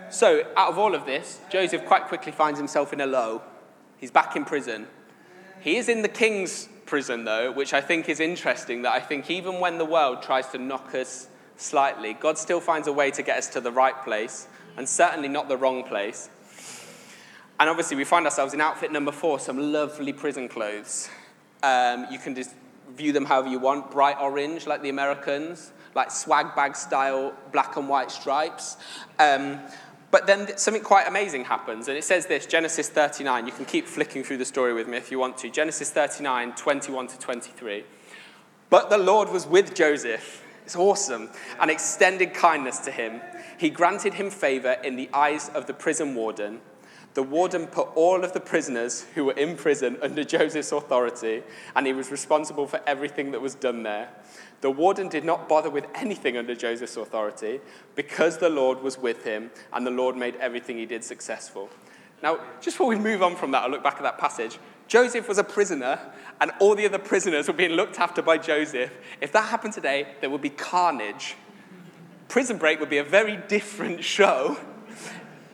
So, 0.08 0.44
out 0.56 0.70
of 0.70 0.78
all 0.78 0.94
of 0.94 1.04
this, 1.04 1.40
Joseph 1.50 1.84
quite 1.84 2.06
quickly 2.06 2.32
finds 2.32 2.58
himself 2.58 2.94
in 2.94 3.02
a 3.02 3.06
low. 3.06 3.42
He's 3.98 4.10
back 4.10 4.36
in 4.36 4.46
prison. 4.46 4.86
He 5.60 5.76
is 5.76 5.90
in 5.90 6.00
the 6.00 6.08
king's 6.08 6.70
prison, 6.88 7.24
though, 7.24 7.52
which 7.52 7.72
I 7.72 7.80
think 7.80 8.08
is 8.08 8.18
interesting. 8.18 8.82
That 8.82 8.92
I 8.92 9.00
think 9.00 9.30
even 9.30 9.60
when 9.60 9.78
the 9.78 9.84
world 9.84 10.22
tries 10.22 10.48
to 10.48 10.58
knock 10.58 10.94
us 10.94 11.28
slightly, 11.56 12.14
God 12.14 12.38
still 12.38 12.60
finds 12.60 12.88
a 12.88 12.92
way 12.92 13.10
to 13.12 13.22
get 13.22 13.38
us 13.38 13.48
to 13.50 13.60
the 13.60 13.70
right 13.70 14.02
place, 14.02 14.48
and 14.76 14.88
certainly 14.88 15.28
not 15.28 15.48
the 15.48 15.56
wrong 15.56 15.84
place. 15.84 16.30
And 17.60 17.68
obviously, 17.68 17.96
we 17.96 18.04
find 18.04 18.24
ourselves 18.24 18.54
in 18.54 18.60
outfit 18.60 18.90
number 18.90 19.12
four, 19.12 19.38
some 19.38 19.72
lovely 19.72 20.12
prison 20.12 20.48
clothes. 20.48 21.08
Um, 21.62 22.06
you 22.10 22.18
can 22.18 22.34
just 22.34 22.54
view 22.96 23.12
them 23.12 23.24
however 23.24 23.48
you 23.48 23.58
want 23.58 23.90
bright 23.90 24.16
orange, 24.20 24.66
like 24.66 24.82
the 24.82 24.88
Americans, 24.88 25.72
like 25.94 26.10
swag 26.10 26.54
bag 26.54 26.76
style 26.76 27.34
black 27.52 27.76
and 27.76 27.88
white 27.88 28.10
stripes. 28.10 28.76
Um, 29.18 29.60
but 30.10 30.26
then 30.26 30.56
something 30.56 30.82
quite 30.82 31.06
amazing 31.06 31.44
happens, 31.44 31.88
and 31.88 31.96
it 31.96 32.04
says 32.04 32.26
this 32.26 32.46
Genesis 32.46 32.88
39. 32.88 33.46
You 33.46 33.52
can 33.52 33.64
keep 33.64 33.86
flicking 33.86 34.24
through 34.24 34.38
the 34.38 34.44
story 34.44 34.72
with 34.72 34.88
me 34.88 34.96
if 34.96 35.10
you 35.10 35.18
want 35.18 35.36
to. 35.38 35.50
Genesis 35.50 35.90
39, 35.90 36.54
21 36.54 37.06
to 37.08 37.18
23. 37.18 37.84
But 38.70 38.90
the 38.90 38.98
Lord 38.98 39.30
was 39.30 39.46
with 39.46 39.74
Joseph. 39.74 40.44
It's 40.64 40.76
awesome. 40.76 41.30
And 41.60 41.70
extended 41.70 42.34
kindness 42.34 42.78
to 42.80 42.90
him. 42.90 43.20
He 43.58 43.70
granted 43.70 44.14
him 44.14 44.30
favor 44.30 44.76
in 44.84 44.96
the 44.96 45.08
eyes 45.12 45.48
of 45.50 45.66
the 45.66 45.74
prison 45.74 46.14
warden 46.14 46.60
the 47.18 47.22
warden 47.24 47.66
put 47.66 47.88
all 47.96 48.22
of 48.22 48.32
the 48.32 48.38
prisoners 48.38 49.04
who 49.16 49.24
were 49.24 49.32
in 49.32 49.56
prison 49.56 49.98
under 50.02 50.22
Joseph's 50.36 50.70
authority, 50.70 51.42
and 51.74 51.84
he 51.84 51.92
was 51.92 52.12
responsible 52.12 52.68
for 52.68 52.80
everything 52.86 53.32
that 53.32 53.40
was 53.40 53.56
done 53.56 53.82
there. 53.82 54.08
The 54.60 54.70
warden 54.70 55.08
did 55.08 55.24
not 55.24 55.48
bother 55.48 55.70
with 55.70 55.86
anything 55.94 56.36
under 56.36 56.54
Joseph's 56.54 56.96
authority 56.96 57.60
because 57.94 58.38
the 58.38 58.48
Lord 58.48 58.82
was 58.82 58.98
with 58.98 59.24
him, 59.24 59.50
and 59.72 59.86
the 59.86 59.90
Lord 59.90 60.16
made 60.16 60.34
everything 60.36 60.78
he 60.78 60.86
did 60.86 61.04
successful. 61.04 61.68
Now, 62.22 62.40
just 62.60 62.76
before 62.76 62.88
we 62.88 62.96
move 62.96 63.22
on 63.22 63.36
from 63.36 63.52
that, 63.52 63.62
I'll 63.62 63.70
look 63.70 63.84
back 63.84 63.96
at 63.96 64.02
that 64.02 64.18
passage. 64.18 64.58
Joseph 64.88 65.28
was 65.28 65.38
a 65.38 65.44
prisoner, 65.44 66.00
and 66.40 66.50
all 66.58 66.74
the 66.74 66.86
other 66.86 66.98
prisoners 66.98 67.46
were 67.46 67.54
being 67.54 67.72
looked 67.72 68.00
after 68.00 68.20
by 68.20 68.38
Joseph. 68.38 68.90
If 69.20 69.30
that 69.32 69.48
happened 69.48 69.74
today, 69.74 70.08
there 70.20 70.30
would 70.30 70.42
be 70.42 70.50
carnage. 70.50 71.36
Prison 72.28 72.58
Break 72.58 72.80
would 72.80 72.90
be 72.90 72.98
a 72.98 73.04
very 73.04 73.36
different 73.48 74.02
show 74.16 74.58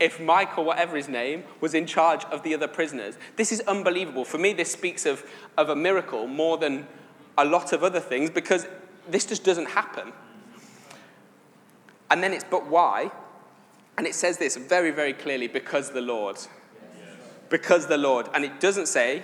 if 0.01 0.19
Michael, 0.21 0.65
whatever 0.65 0.97
his 0.97 1.09
name, 1.09 1.45
was 1.61 1.75
in 1.75 1.87
charge 1.87 2.25
of 2.27 2.43
the 2.43 2.55
other 2.55 2.67
prisoners. 2.67 3.17
This 3.37 3.53
is 3.53 3.61
unbelievable. 3.63 4.25
For 4.25 4.39
me, 4.39 4.53
this 4.53 4.73
speaks 4.73 5.07
of, 5.07 5.25
of 5.57 5.69
a 5.69 5.77
miracle 5.77 6.27
more 6.27 6.59
than 6.59 6.87
a 7.37 7.45
lot 7.45 7.73
of 7.73 7.83
other 7.83 8.01
things 8.01 8.31
because 8.31 8.67
this 9.09 9.27
just 9.27 9.45
doesn't 9.45 9.69
happen. 9.71 10.13
And 12.11 12.23
then 12.23 12.33
it's, 12.33 12.45
but 12.45 12.67
why? 12.67 13.11
And 13.97 14.07
it 14.07 14.15
says 14.15 14.39
this 14.39 14.57
very, 14.57 14.91
very 14.91 15.13
clearly 15.13 15.49
because 15.49 15.91
the 15.91 16.01
Lord. 16.01 16.39
Because 17.49 17.87
the 17.87 17.99
Lord. 17.99 18.29
And 18.35 18.45
it 18.45 18.61
doesn't 18.61 18.87
say 18.87 19.23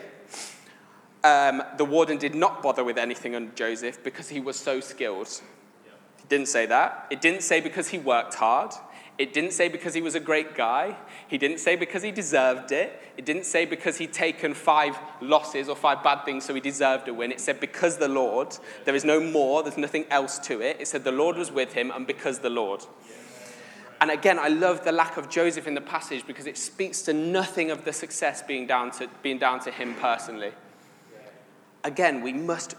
um, 1.25 1.63
the 1.77 1.85
warden 1.85 2.19
did 2.19 2.35
not 2.35 2.63
bother 2.63 2.85
with 2.85 2.99
anything 2.99 3.35
on 3.35 3.53
Joseph 3.55 4.03
because 4.03 4.29
he 4.29 4.41
was 4.41 4.57
so 4.57 4.81
skilled. 4.81 5.29
It 6.19 6.29
didn't 6.29 6.49
say 6.49 6.67
that. 6.67 7.07
It 7.11 7.21
didn't 7.21 7.43
say 7.43 7.61
because 7.61 7.89
he 7.89 7.99
worked 7.99 8.35
hard. 8.35 8.73
It 9.21 9.35
didn't 9.35 9.53
say 9.53 9.69
because 9.69 9.93
he 9.93 10.01
was 10.01 10.15
a 10.15 10.21
great 10.21 10.55
guy. 10.55 10.97
He 11.29 11.37
didn't 11.37 11.59
say 11.59 11.77
because 11.77 12.03
he 12.03 12.11
deserved 12.11 12.73
it. 12.73 12.99
It 13.19 13.27
didn't 13.27 13.45
say 13.45 13.67
because 13.67 13.99
he'd 13.99 14.15
taken 14.15 14.55
five 14.55 14.99
losses 15.21 15.69
or 15.69 15.77
five 15.77 16.03
bad 16.03 16.25
things 16.25 16.47
so 16.47 16.55
he 16.55 16.61
deserved 16.63 17.07
a 17.07 17.13
win. 17.13 17.31
It 17.31 17.39
said 17.39 17.61
because 17.61 17.99
the 17.99 18.09
Lord. 18.09 18.57
There 18.87 18.95
is 18.95 19.05
no 19.05 19.21
more, 19.21 19.63
there's 19.63 19.77
nothing 19.77 20.07
else 20.09 20.39
to 20.39 20.63
it. 20.63 20.79
It 20.81 20.89
said 20.89 21.05
the 21.05 21.13
Lord 21.13 21.37
was 21.37 21.53
with 21.53 21.75
him 21.75 21.91
and 21.91 22.07
because 22.07 22.39
the 22.39 22.49
Lord. 22.49 22.87
And 24.01 24.11
again, 24.11 24.39
I 24.39 24.49
love 24.49 24.85
the 24.85 24.93
lack 24.93 25.19
of 25.19 25.29
Joseph 25.29 25.67
in 25.67 25.75
the 25.75 25.83
passage 25.83 26.27
because 26.27 26.47
it 26.47 26.57
speaks 26.57 27.03
to 27.03 27.13
nothing 27.13 27.71
of 27.71 27.85
the 27.85 27.93
success 27.93 28.41
being 28.41 28.67
down 28.67 28.91
to, 28.93 29.11
being 29.23 29.39
down 29.39 29.61
to 29.61 29.71
him 29.71 29.97
personally. 29.97 30.53
Again, 31.85 32.23
we 32.23 32.33
must, 32.33 32.75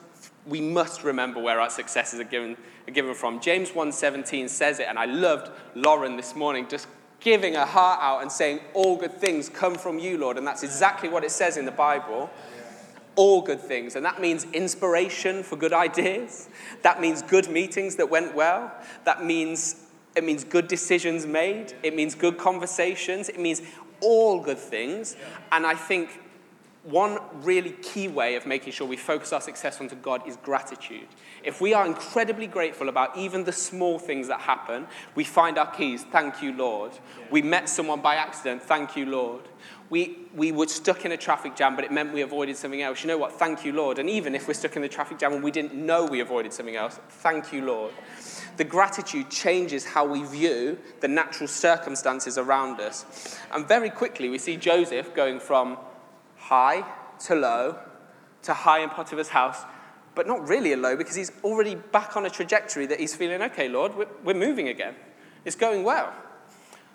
we 0.47 0.61
must 0.61 1.03
remember 1.03 1.39
where 1.39 1.59
our 1.59 1.69
successes 1.69 2.19
are 2.19 2.25
given 2.25 2.57
are 2.87 2.91
given 2.91 3.13
from. 3.13 3.39
James 3.39 3.71
1:17 3.71 4.49
says 4.49 4.79
it, 4.79 4.87
and 4.89 4.97
I 4.97 5.05
loved 5.05 5.51
Lauren 5.75 6.17
this 6.17 6.35
morning 6.35 6.67
just 6.67 6.87
giving 7.21 7.53
her 7.53 7.65
heart 7.65 7.99
out 8.01 8.21
and 8.21 8.31
saying, 8.31 8.59
All 8.73 8.97
good 8.97 9.13
things 9.13 9.47
come 9.47 9.75
from 9.75 9.99
you, 9.99 10.17
Lord. 10.17 10.37
And 10.37 10.45
that's 10.45 10.63
exactly 10.63 11.07
what 11.07 11.23
it 11.23 11.31
says 11.31 11.55
in 11.55 11.65
the 11.65 11.71
Bible. 11.71 12.29
All 13.15 13.41
good 13.41 13.59
things. 13.59 13.95
And 13.95 14.05
that 14.05 14.19
means 14.19 14.45
inspiration 14.53 15.43
for 15.43 15.55
good 15.55 15.73
ideas. 15.73 16.49
That 16.81 16.99
means 16.99 17.21
good 17.21 17.49
meetings 17.49 17.95
that 17.97 18.09
went 18.09 18.35
well. 18.35 18.71
That 19.05 19.23
means 19.23 19.75
it 20.15 20.25
means 20.25 20.43
good 20.43 20.67
decisions 20.67 21.25
made. 21.25 21.73
It 21.83 21.95
means 21.95 22.15
good 22.15 22.37
conversations. 22.37 23.29
It 23.29 23.39
means 23.39 23.61
all 24.01 24.41
good 24.41 24.57
things. 24.57 25.15
And 25.51 25.65
I 25.65 25.75
think 25.75 26.19
one 26.83 27.19
really 27.43 27.73
key 27.73 28.07
way 28.07 28.35
of 28.35 28.47
making 28.47 28.73
sure 28.73 28.87
we 28.87 28.97
focus 28.97 29.31
our 29.31 29.41
success 29.41 29.79
onto 29.79 29.95
God 29.95 30.27
is 30.27 30.37
gratitude. 30.37 31.07
If 31.43 31.61
we 31.61 31.73
are 31.73 31.85
incredibly 31.85 32.47
grateful 32.47 32.89
about 32.89 33.15
even 33.15 33.43
the 33.43 33.51
small 33.51 33.99
things 33.99 34.27
that 34.29 34.41
happen, 34.41 34.87
we 35.13 35.23
find 35.23 35.59
our 35.59 35.69
keys, 35.69 36.03
thank 36.11 36.41
you, 36.41 36.53
Lord. 36.53 36.91
We 37.29 37.43
met 37.43 37.69
someone 37.69 38.01
by 38.01 38.15
accident, 38.15 38.63
thank 38.63 38.95
you, 38.95 39.05
Lord. 39.05 39.43
We, 39.91 40.19
we 40.33 40.51
were 40.51 40.67
stuck 40.67 41.05
in 41.05 41.11
a 41.11 41.17
traffic 41.17 41.55
jam, 41.55 41.75
but 41.75 41.83
it 41.83 41.91
meant 41.91 42.13
we 42.13 42.21
avoided 42.21 42.55
something 42.55 42.81
else. 42.81 43.03
You 43.03 43.09
know 43.09 43.17
what? 43.17 43.33
Thank 43.33 43.65
you, 43.65 43.73
Lord. 43.73 43.99
And 43.99 44.09
even 44.09 44.33
if 44.33 44.47
we're 44.47 44.53
stuck 44.53 44.75
in 44.77 44.81
the 44.81 44.87
traffic 44.87 45.19
jam 45.19 45.33
and 45.33 45.43
we 45.43 45.51
didn't 45.51 45.73
know 45.73 46.05
we 46.05 46.21
avoided 46.21 46.53
something 46.53 46.77
else, 46.77 46.97
thank 47.09 47.51
you, 47.51 47.65
Lord. 47.65 47.91
The 48.57 48.63
gratitude 48.63 49.29
changes 49.29 49.85
how 49.85 50.05
we 50.05 50.23
view 50.23 50.79
the 51.01 51.09
natural 51.09 51.47
circumstances 51.47 52.37
around 52.37 52.79
us. 52.79 53.37
And 53.51 53.67
very 53.67 53.89
quickly, 53.89 54.29
we 54.29 54.37
see 54.37 54.55
Joseph 54.55 55.13
going 55.13 55.39
from 55.39 55.77
high 56.51 56.83
to 57.17 57.33
low 57.33 57.79
to 58.43 58.53
high 58.53 58.79
in 58.79 58.89
Potiphar's 58.89 59.29
house, 59.29 59.63
but 60.15 60.27
not 60.27 60.45
really 60.47 60.73
a 60.73 60.77
low 60.77 60.97
because 60.97 61.15
he's 61.15 61.31
already 61.43 61.75
back 61.75 62.17
on 62.17 62.25
a 62.25 62.29
trajectory 62.29 62.85
that 62.87 62.99
he's 62.99 63.15
feeling, 63.15 63.41
okay, 63.41 63.69
Lord, 63.69 63.95
we're, 63.95 64.07
we're 64.23 64.33
moving 64.33 64.67
again. 64.67 64.95
It's 65.45 65.55
going 65.55 65.83
well. 65.83 66.13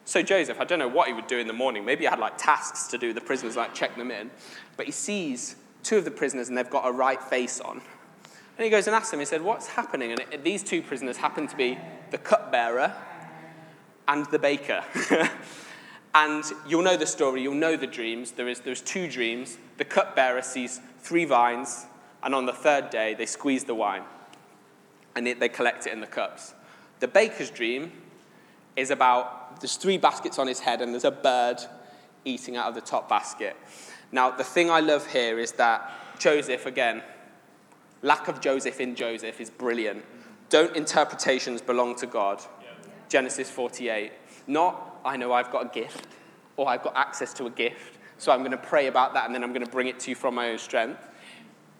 So 0.04 0.22
Joseph, 0.22 0.60
I 0.60 0.64
don't 0.64 0.78
know 0.78 0.88
what 0.88 1.08
he 1.08 1.14
would 1.14 1.26
do 1.26 1.38
in 1.38 1.46
the 1.46 1.54
morning. 1.54 1.84
Maybe 1.84 2.04
he 2.04 2.10
had 2.10 2.18
like 2.18 2.36
tasks 2.36 2.86
to 2.88 2.98
do 2.98 3.14
the 3.14 3.20
prisoners, 3.20 3.56
like 3.56 3.74
check 3.74 3.96
them 3.96 4.10
in. 4.10 4.30
But 4.76 4.86
he 4.86 4.92
sees 4.92 5.56
two 5.82 5.96
of 5.96 6.04
the 6.04 6.10
prisoners 6.10 6.48
and 6.48 6.58
they've 6.58 6.68
got 6.68 6.86
a 6.86 6.92
right 6.92 7.22
face 7.22 7.58
on. 7.60 7.80
And 8.58 8.64
he 8.64 8.70
goes 8.70 8.86
and 8.86 8.94
asks 8.94 9.10
them, 9.10 9.20
he 9.20 9.26
said, 9.26 9.42
What's 9.42 9.68
happening? 9.68 10.12
And 10.12 10.20
it, 10.20 10.44
these 10.44 10.62
two 10.62 10.82
prisoners 10.82 11.16
happen 11.16 11.46
to 11.46 11.56
be 11.56 11.78
the 12.10 12.18
cupbearer 12.18 12.94
and 14.06 14.26
the 14.26 14.38
baker. 14.38 14.84
And 16.16 16.44
you'll 16.66 16.82
know 16.82 16.96
the 16.96 17.04
story, 17.04 17.42
you'll 17.42 17.52
know 17.52 17.76
the 17.76 17.86
dreams. 17.86 18.30
There 18.32 18.48
is, 18.48 18.60
there's 18.60 18.80
two 18.80 19.06
dreams. 19.06 19.58
The 19.76 19.84
cupbearer 19.84 20.40
sees 20.40 20.80
three 21.00 21.26
vines, 21.26 21.84
and 22.22 22.34
on 22.34 22.46
the 22.46 22.54
third 22.54 22.88
day, 22.88 23.12
they 23.12 23.26
squeeze 23.26 23.64
the 23.64 23.74
wine, 23.74 24.02
and 25.14 25.28
it, 25.28 25.40
they 25.40 25.50
collect 25.50 25.86
it 25.86 25.92
in 25.92 26.00
the 26.00 26.06
cups. 26.06 26.54
The 27.00 27.08
baker's 27.08 27.50
dream 27.50 27.92
is 28.76 28.90
about 28.90 29.60
there's 29.60 29.76
three 29.76 29.98
baskets 29.98 30.38
on 30.38 30.46
his 30.46 30.58
head, 30.58 30.80
and 30.80 30.94
there's 30.94 31.04
a 31.04 31.10
bird 31.10 31.58
eating 32.24 32.56
out 32.56 32.66
of 32.66 32.74
the 32.74 32.80
top 32.80 33.10
basket. 33.10 33.54
Now, 34.10 34.30
the 34.30 34.42
thing 34.42 34.70
I 34.70 34.80
love 34.80 35.06
here 35.06 35.38
is 35.38 35.52
that 35.52 36.18
Joseph, 36.18 36.64
again, 36.64 37.02
lack 38.00 38.28
of 38.28 38.40
Joseph 38.40 38.80
in 38.80 38.94
Joseph 38.94 39.38
is 39.38 39.50
brilliant. 39.50 40.02
Don't 40.48 40.74
interpretations 40.76 41.60
belong 41.60 41.94
to 41.96 42.06
God? 42.06 42.40
Genesis 43.10 43.50
48. 43.50 44.12
Not 44.46 44.95
I 45.06 45.16
know 45.16 45.32
I've 45.32 45.50
got 45.50 45.66
a 45.66 45.68
gift 45.68 46.08
or 46.56 46.68
I've 46.68 46.82
got 46.82 46.96
access 46.96 47.32
to 47.34 47.46
a 47.46 47.50
gift, 47.50 47.98
so 48.18 48.32
I'm 48.32 48.40
going 48.40 48.50
to 48.50 48.56
pray 48.56 48.86
about 48.86 49.14
that 49.14 49.26
and 49.26 49.34
then 49.34 49.42
I'm 49.42 49.52
going 49.52 49.64
to 49.64 49.70
bring 49.70 49.88
it 49.88 50.00
to 50.00 50.10
you 50.10 50.16
from 50.16 50.34
my 50.34 50.50
own 50.50 50.58
strength. 50.58 51.08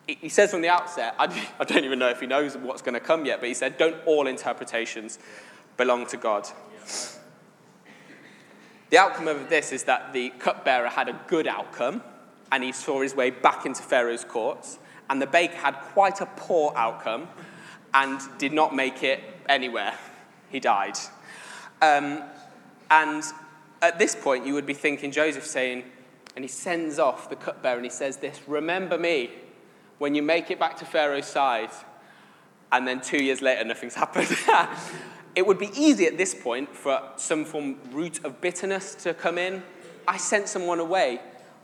He 0.06 0.28
says 0.28 0.50
from 0.52 0.62
the 0.62 0.68
outset, 0.68 1.14
I 1.18 1.26
don't 1.64 1.84
even 1.84 1.98
know 1.98 2.08
if 2.08 2.20
he 2.20 2.26
knows 2.26 2.56
what's 2.56 2.82
going 2.82 2.94
to 2.94 3.00
come 3.00 3.26
yet, 3.26 3.40
but 3.40 3.48
he 3.48 3.54
said, 3.54 3.76
Don't 3.76 3.96
all 4.06 4.26
interpretations 4.26 5.18
belong 5.76 6.06
to 6.06 6.16
God? 6.16 6.46
The 8.90 8.98
outcome 8.98 9.26
of 9.26 9.48
this 9.48 9.72
is 9.72 9.84
that 9.84 10.12
the 10.12 10.30
cupbearer 10.38 10.88
had 10.88 11.08
a 11.08 11.20
good 11.26 11.48
outcome 11.48 12.02
and 12.52 12.62
he 12.62 12.70
saw 12.70 13.02
his 13.02 13.14
way 13.14 13.30
back 13.30 13.66
into 13.66 13.82
Pharaoh's 13.82 14.24
courts, 14.24 14.78
and 15.10 15.20
the 15.20 15.26
baker 15.26 15.56
had 15.56 15.74
quite 15.74 16.20
a 16.20 16.26
poor 16.26 16.72
outcome 16.76 17.28
and 17.94 18.20
did 18.38 18.52
not 18.52 18.74
make 18.74 19.02
it 19.02 19.20
anywhere. 19.48 19.94
He 20.48 20.60
died. 20.60 20.96
Um, 21.82 22.22
and 22.90 23.22
at 23.82 23.98
this 23.98 24.14
point, 24.14 24.46
you 24.46 24.54
would 24.54 24.66
be 24.66 24.74
thinking 24.74 25.10
Joseph 25.10 25.46
saying, 25.46 25.84
and 26.34 26.44
he 26.44 26.48
sends 26.48 26.98
off 26.98 27.30
the 27.30 27.36
cupbearer 27.36 27.76
and 27.76 27.84
he 27.84 27.90
says 27.90 28.18
this 28.18 28.40
Remember 28.46 28.98
me 28.98 29.30
when 29.98 30.14
you 30.14 30.22
make 30.22 30.50
it 30.50 30.58
back 30.58 30.76
to 30.78 30.84
Pharaoh's 30.84 31.26
side. 31.26 31.70
And 32.72 32.86
then 32.86 33.00
two 33.00 33.22
years 33.22 33.40
later, 33.40 33.64
nothing's 33.64 33.94
happened. 34.04 34.28
it 35.34 35.46
would 35.46 35.58
be 35.58 35.70
easy 35.74 36.06
at 36.06 36.18
this 36.18 36.34
point 36.34 36.74
for 36.74 37.00
some 37.16 37.44
form 37.44 37.78
root 37.90 38.24
of 38.24 38.40
bitterness 38.40 38.94
to 38.96 39.14
come 39.14 39.38
in. 39.38 39.62
I 40.06 40.16
sent 40.18 40.48
someone 40.48 40.80
away. 40.80 41.20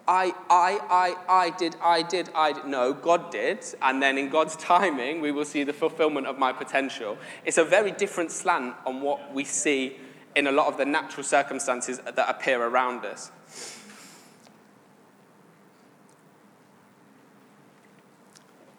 I, 0.09 0.35
I, 0.51 0.81
I, 1.29 1.45
I 1.45 1.51
did, 1.51 1.77
I 1.81 2.03
did, 2.03 2.29
I 2.35 2.53
did. 2.53 2.65
No, 2.65 2.93
God 2.93 3.31
did. 3.31 3.65
And 3.83 4.03
then 4.03 4.19
in 4.19 4.31
God's 4.31 4.57
timing, 4.73 5.21
we 5.21 5.33
will 5.33 5.45
see 5.45 5.65
the 5.65 5.73
fulfillment 5.73 6.27
of 6.27 6.39
my 6.39 6.53
potential. 6.53 7.19
It's 7.45 7.59
a 7.59 7.65
very 7.65 7.93
different 7.93 8.31
slant 8.31 8.75
on 8.87 9.01
what 9.01 9.33
we 9.35 9.45
see 9.45 9.97
in 10.35 10.47
a 10.47 10.53
lot 10.53 10.67
of 10.67 10.79
the 10.79 10.85
natural 10.85 11.25
circumstances 11.25 11.99
that 11.99 12.29
appear 12.29 12.63
around 12.63 13.05
us. 13.05 13.31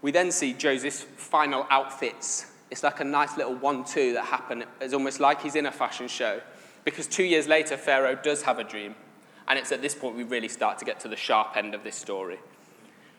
We 0.01 0.11
then 0.11 0.31
see 0.31 0.53
Joseph's 0.53 1.01
final 1.01 1.65
outfits. 1.69 2.51
It's 2.69 2.83
like 2.83 2.99
a 2.99 3.05
nice 3.05 3.37
little 3.37 3.55
one 3.55 3.85
two 3.85 4.13
that 4.13 4.25
happened. 4.25 4.65
It's 4.81 4.93
almost 4.93 5.19
like 5.19 5.41
he's 5.41 5.55
in 5.55 5.65
a 5.65 5.71
fashion 5.71 6.07
show. 6.07 6.41
Because 6.83 7.07
two 7.07 7.23
years 7.23 7.47
later, 7.47 7.77
Pharaoh 7.77 8.15
does 8.21 8.41
have 8.41 8.59
a 8.59 8.63
dream. 8.63 8.95
And 9.47 9.57
it's 9.57 9.71
at 9.71 9.81
this 9.81 9.95
point 9.95 10.15
we 10.15 10.23
really 10.23 10.49
start 10.49 10.77
to 10.79 10.85
get 10.85 10.99
to 11.01 11.07
the 11.07 11.15
sharp 11.15 11.55
end 11.55 11.73
of 11.73 11.83
this 11.83 11.95
story. 11.95 12.39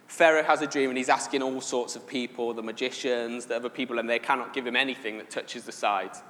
Pharaoh 0.07 0.43
has 0.43 0.61
a 0.61 0.67
dream 0.67 0.91
and 0.91 0.99
he's 0.99 1.09
asking 1.09 1.43
all 1.43 1.61
sorts 1.61 1.97
of 1.97 2.07
people, 2.07 2.53
the 2.53 2.63
magicians, 2.63 3.47
the 3.47 3.57
other 3.57 3.71
people, 3.71 3.99
and 3.99 4.09
they 4.09 4.19
cannot 4.19 4.53
give 4.53 4.67
him 4.67 4.77
anything 4.77 5.17
that 5.19 5.31
touches 5.31 5.65
the 5.65 5.73
sides. 5.73 6.23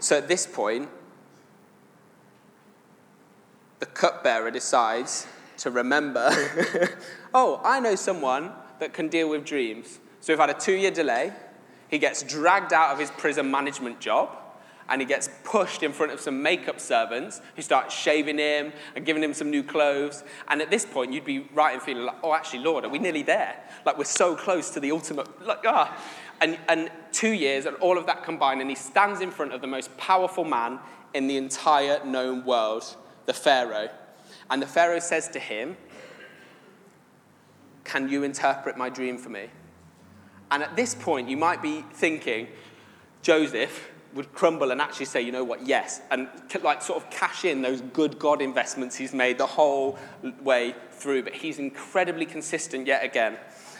So 0.00 0.16
at 0.18 0.28
this 0.28 0.46
point, 0.46 0.88
the 3.80 3.86
cupbearer 3.86 4.50
decides 4.50 5.26
to 5.58 5.70
remember 5.70 6.30
oh, 7.34 7.60
I 7.64 7.80
know 7.80 7.94
someone 7.94 8.52
that 8.78 8.92
can 8.92 9.08
deal 9.08 9.28
with 9.28 9.44
dreams. 9.44 9.98
So 10.20 10.32
we've 10.32 10.38
had 10.38 10.50
a 10.50 10.54
two 10.54 10.74
year 10.74 10.90
delay. 10.90 11.32
He 11.88 11.98
gets 11.98 12.22
dragged 12.22 12.72
out 12.72 12.92
of 12.92 12.98
his 12.98 13.10
prison 13.10 13.50
management 13.50 14.00
job 14.00 14.36
and 14.88 15.00
he 15.00 15.06
gets 15.06 15.28
pushed 15.44 15.82
in 15.82 15.92
front 15.92 16.12
of 16.12 16.20
some 16.20 16.42
makeup 16.42 16.80
servants 16.80 17.40
who 17.56 17.62
start 17.62 17.92
shaving 17.92 18.38
him 18.38 18.72
and 18.96 19.04
giving 19.04 19.22
him 19.22 19.34
some 19.34 19.50
new 19.50 19.62
clothes. 19.62 20.24
And 20.48 20.62
at 20.62 20.70
this 20.70 20.86
point, 20.86 21.12
you'd 21.12 21.24
be 21.24 21.40
right 21.52 21.74
in 21.74 21.80
feeling 21.80 22.04
like, 22.04 22.16
oh, 22.22 22.32
actually, 22.32 22.60
Lord, 22.60 22.84
are 22.84 22.88
we 22.88 22.98
nearly 22.98 23.22
there? 23.22 23.56
Like, 23.84 23.98
we're 23.98 24.04
so 24.04 24.34
close 24.34 24.70
to 24.70 24.80
the 24.80 24.90
ultimate, 24.92 25.46
like, 25.46 25.60
ah. 25.66 25.94
And, 26.40 26.58
and 26.68 26.90
two 27.12 27.32
years 27.32 27.66
and 27.66 27.76
all 27.76 27.98
of 27.98 28.06
that 28.06 28.22
combined, 28.22 28.60
and 28.60 28.70
he 28.70 28.76
stands 28.76 29.20
in 29.20 29.30
front 29.30 29.52
of 29.52 29.60
the 29.60 29.66
most 29.66 29.96
powerful 29.96 30.44
man 30.44 30.78
in 31.14 31.26
the 31.26 31.36
entire 31.36 32.04
known 32.04 32.44
world, 32.44 32.96
the 33.26 33.32
Pharaoh. 33.32 33.88
And 34.50 34.62
the 34.62 34.66
Pharaoh 34.66 35.00
says 35.00 35.28
to 35.30 35.38
him, 35.38 35.76
Can 37.84 38.08
you 38.08 38.22
interpret 38.22 38.76
my 38.76 38.88
dream 38.88 39.18
for 39.18 39.30
me? 39.30 39.48
And 40.50 40.62
at 40.62 40.76
this 40.76 40.94
point, 40.94 41.28
you 41.28 41.36
might 41.36 41.60
be 41.60 41.84
thinking, 41.92 42.48
Joseph, 43.22 43.90
would 44.14 44.32
crumble 44.32 44.70
and 44.70 44.80
actually 44.80 45.06
say, 45.06 45.20
you 45.20 45.32
know 45.32 45.44
what, 45.44 45.66
yes, 45.66 46.00
and 46.10 46.28
like 46.62 46.80
sort 46.80 47.02
of 47.02 47.10
cash 47.10 47.44
in 47.44 47.60
those 47.60 47.82
good 47.82 48.18
God 48.18 48.40
investments 48.40 48.96
he's 48.96 49.12
made 49.12 49.36
the 49.36 49.46
whole 49.46 49.98
way 50.42 50.74
through. 50.90 51.24
But 51.24 51.34
he's 51.34 51.58
incredibly 51.58 52.24
consistent 52.24 52.86
yet 52.86 53.04
again. 53.04 53.36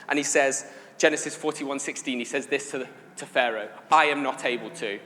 And 0.09 0.19
he 0.19 0.23
says, 0.23 0.67
Genesis 0.99 1.37
41 1.37 1.79
16, 1.79 2.19
he 2.19 2.25
says 2.25 2.49
this 2.49 2.73
to, 2.73 2.89
to 3.17 3.27
Pharaoh 3.27 3.69
I 3.91 4.07
am 4.07 4.23
not 4.23 4.45
able 4.45 4.71
to. 4.71 4.99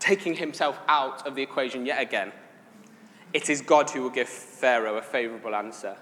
Taking 0.00 0.34
himself 0.34 0.78
out 0.88 1.26
of 1.26 1.34
the 1.34 1.42
equation 1.42 1.86
yet 1.86 2.00
again. 2.00 2.32
It 3.32 3.48
is 3.48 3.62
God 3.62 3.90
who 3.90 4.02
will 4.02 4.10
give 4.10 4.28
Pharaoh 4.28 4.96
a 4.96 5.02
favorable 5.02 5.54
answer. 5.54 5.96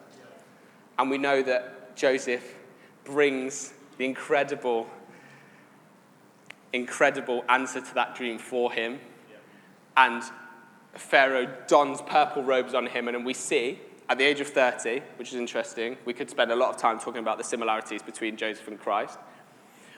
And 0.98 1.10
we 1.10 1.18
know 1.18 1.42
that 1.42 1.96
Joseph 1.96 2.54
brings 3.04 3.72
the 3.98 4.04
incredible 4.04 4.88
incredible 6.72 7.44
answer 7.48 7.80
to 7.80 7.94
that 7.94 8.14
dream 8.14 8.38
for 8.38 8.72
him. 8.72 8.98
And 9.96 10.22
Pharaoh 10.94 11.48
dons 11.66 12.00
purple 12.02 12.42
robes 12.42 12.74
on 12.74 12.86
him, 12.86 13.08
and 13.08 13.26
we 13.26 13.34
see 13.34 13.78
at 14.12 14.18
the 14.18 14.24
age 14.24 14.40
of 14.40 14.48
30, 14.48 15.00
which 15.16 15.28
is 15.28 15.36
interesting, 15.36 15.96
we 16.04 16.12
could 16.12 16.28
spend 16.28 16.52
a 16.52 16.54
lot 16.54 16.68
of 16.68 16.76
time 16.76 16.98
talking 16.98 17.20
about 17.20 17.38
the 17.38 17.44
similarities 17.44 18.02
between 18.02 18.36
Joseph 18.36 18.68
and 18.68 18.78
Christ. 18.78 19.18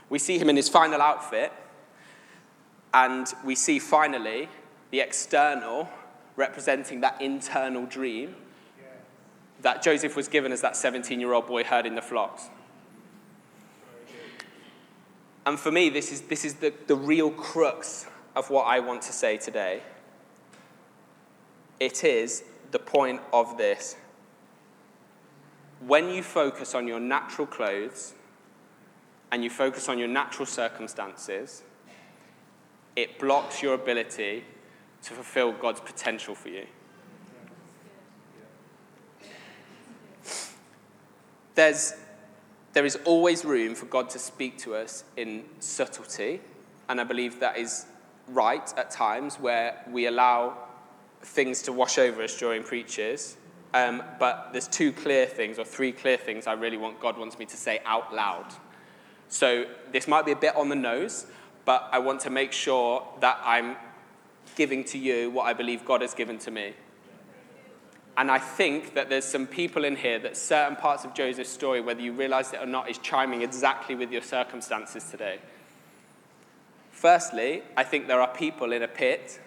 We 0.08 0.20
see 0.20 0.38
him 0.38 0.48
in 0.48 0.54
his 0.54 0.68
final 0.68 1.02
outfit, 1.02 1.52
and 2.92 3.26
we 3.44 3.56
see 3.56 3.80
finally 3.80 4.48
the 4.92 5.00
external 5.00 5.88
representing 6.36 7.00
that 7.00 7.20
internal 7.20 7.86
dream 7.86 8.36
that 9.62 9.82
Joseph 9.82 10.14
was 10.14 10.28
given 10.28 10.52
as 10.52 10.60
that 10.60 10.76
17 10.76 11.18
year 11.18 11.32
old 11.32 11.48
boy 11.48 11.64
herding 11.64 11.96
the 11.96 12.02
flocks. 12.02 12.50
And 15.44 15.58
for 15.58 15.72
me, 15.72 15.88
this 15.88 16.12
is, 16.12 16.20
this 16.20 16.44
is 16.44 16.54
the, 16.54 16.72
the 16.86 16.94
real 16.94 17.32
crux 17.32 18.06
of 18.36 18.48
what 18.48 18.68
I 18.68 18.78
want 18.78 19.02
to 19.02 19.12
say 19.12 19.38
today. 19.38 19.82
It 21.80 22.04
is 22.04 22.44
the 22.70 22.78
point 22.78 23.20
of 23.32 23.58
this. 23.58 23.96
When 25.86 26.08
you 26.08 26.22
focus 26.22 26.74
on 26.74 26.88
your 26.88 27.00
natural 27.00 27.46
clothes 27.46 28.14
and 29.30 29.44
you 29.44 29.50
focus 29.50 29.88
on 29.88 29.98
your 29.98 30.08
natural 30.08 30.46
circumstances, 30.46 31.62
it 32.96 33.18
blocks 33.18 33.62
your 33.62 33.74
ability 33.74 34.44
to 35.02 35.12
fulfill 35.12 35.52
God's 35.52 35.80
potential 35.80 36.34
for 36.34 36.48
you. 36.48 36.66
There's 41.54 41.94
there 42.72 42.84
is 42.84 42.98
always 43.04 43.44
room 43.44 43.76
for 43.76 43.86
God 43.86 44.10
to 44.10 44.18
speak 44.18 44.58
to 44.58 44.74
us 44.74 45.04
in 45.16 45.44
subtlety, 45.60 46.40
and 46.88 47.00
I 47.00 47.04
believe 47.04 47.38
that 47.38 47.56
is 47.56 47.86
right 48.26 48.72
at 48.76 48.90
times 48.90 49.36
where 49.36 49.84
we 49.88 50.06
allow 50.06 50.56
things 51.22 51.62
to 51.62 51.72
wash 51.72 51.98
over 51.98 52.22
us 52.22 52.36
during 52.36 52.64
preaches. 52.64 53.36
Um, 53.74 54.04
but 54.20 54.50
there's 54.52 54.68
two 54.68 54.92
clear 54.92 55.26
things, 55.26 55.58
or 55.58 55.64
three 55.64 55.90
clear 55.90 56.16
things, 56.16 56.46
I 56.46 56.52
really 56.52 56.76
want 56.76 57.00
God 57.00 57.18
wants 57.18 57.38
me 57.40 57.44
to 57.46 57.56
say 57.56 57.80
out 57.84 58.14
loud. 58.14 58.46
So 59.28 59.66
this 59.90 60.06
might 60.06 60.24
be 60.24 60.30
a 60.30 60.36
bit 60.36 60.54
on 60.54 60.68
the 60.68 60.76
nose, 60.76 61.26
but 61.64 61.88
I 61.90 61.98
want 61.98 62.20
to 62.20 62.30
make 62.30 62.52
sure 62.52 63.04
that 63.20 63.40
I'm 63.44 63.74
giving 64.54 64.84
to 64.84 64.98
you 64.98 65.28
what 65.30 65.46
I 65.46 65.54
believe 65.54 65.84
God 65.84 66.02
has 66.02 66.14
given 66.14 66.38
to 66.38 66.52
me. 66.52 66.74
And 68.16 68.30
I 68.30 68.38
think 68.38 68.94
that 68.94 69.10
there's 69.10 69.24
some 69.24 69.44
people 69.44 69.84
in 69.84 69.96
here 69.96 70.20
that 70.20 70.36
certain 70.36 70.76
parts 70.76 71.04
of 71.04 71.12
Joseph's 71.12 71.50
story, 71.50 71.80
whether 71.80 72.00
you 72.00 72.12
realize 72.12 72.52
it 72.52 72.60
or 72.60 72.66
not, 72.66 72.88
is 72.88 72.98
chiming 72.98 73.42
exactly 73.42 73.96
with 73.96 74.12
your 74.12 74.22
circumstances 74.22 75.02
today. 75.10 75.40
Firstly, 76.92 77.64
I 77.76 77.82
think 77.82 78.06
there 78.06 78.20
are 78.20 78.32
people 78.32 78.72
in 78.72 78.84
a 78.84 78.88
pit 78.88 79.40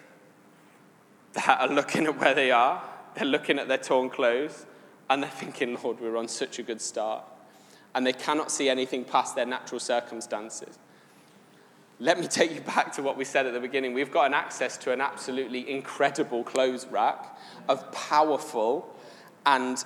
that 1.32 1.60
are 1.62 1.68
looking 1.68 2.04
at 2.04 2.20
where 2.20 2.34
they 2.34 2.50
are, 2.50 2.82
they're 3.18 3.26
looking 3.28 3.58
at 3.58 3.68
their 3.68 3.78
torn 3.78 4.10
clothes, 4.10 4.64
and 5.10 5.22
they're 5.22 5.30
thinking, 5.30 5.76
Lord, 5.82 6.00
we're 6.00 6.16
on 6.16 6.28
such 6.28 6.58
a 6.58 6.62
good 6.62 6.80
start. 6.80 7.24
And 7.94 8.06
they 8.06 8.12
cannot 8.12 8.52
see 8.52 8.68
anything 8.68 9.04
past 9.04 9.34
their 9.34 9.46
natural 9.46 9.80
circumstances. 9.80 10.78
Let 11.98 12.20
me 12.20 12.28
take 12.28 12.54
you 12.54 12.60
back 12.60 12.92
to 12.92 13.02
what 13.02 13.16
we 13.16 13.24
said 13.24 13.46
at 13.46 13.54
the 13.54 13.60
beginning. 13.60 13.92
We've 13.92 14.12
got 14.12 14.26
an 14.26 14.34
access 14.34 14.76
to 14.78 14.92
an 14.92 15.00
absolutely 15.00 15.68
incredible 15.68 16.44
clothes 16.44 16.86
rack 16.86 17.36
of 17.68 17.90
powerful 17.90 18.94
and 19.44 19.82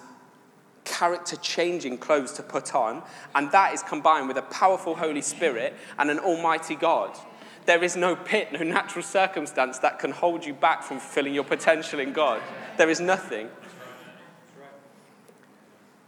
character 0.84 1.36
changing 1.36 1.96
clothes 1.98 2.32
to 2.32 2.42
put 2.42 2.74
on, 2.74 3.02
and 3.34 3.50
that 3.52 3.72
is 3.72 3.82
combined 3.82 4.28
with 4.28 4.36
a 4.36 4.42
powerful 4.42 4.94
Holy 4.94 5.22
Spirit 5.22 5.74
and 5.98 6.10
an 6.10 6.18
almighty 6.18 6.74
God. 6.74 7.16
There 7.64 7.85
is 7.85 7.96
no 7.96 8.16
pit, 8.16 8.53
no 8.53 8.62
natural 8.62 9.05
circumstance 9.05 9.79
that 9.79 9.98
can 9.98 10.11
hold 10.11 10.44
you 10.44 10.55
back 10.55 10.83
from 10.83 10.98
fulfilling 10.98 11.35
your 11.35 11.44
potential 11.44 12.01
in 12.01 12.12
God. 12.12 12.42
There 12.77 12.90
is 12.90 13.01
nothing. 13.01 13.48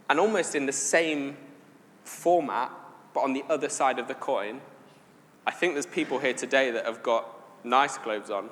And 0.09 0.19
almost 0.19 0.53
in 0.53 0.65
the 0.65 0.73
same 0.73 1.37
format, 2.03 2.71
but 3.13 3.21
on 3.21 3.33
the 3.33 3.43
other 3.49 3.69
side 3.69 3.99
of 3.99 4.07
the 4.07 4.13
coin, 4.13 4.61
I 5.47 5.51
think 5.51 5.73
there's 5.73 5.85
people 5.85 6.19
here 6.19 6.33
today 6.33 6.71
that 6.71 6.85
have 6.85 7.01
got 7.01 7.25
nice 7.63 7.97
clothes 7.97 8.29
on. 8.29 8.49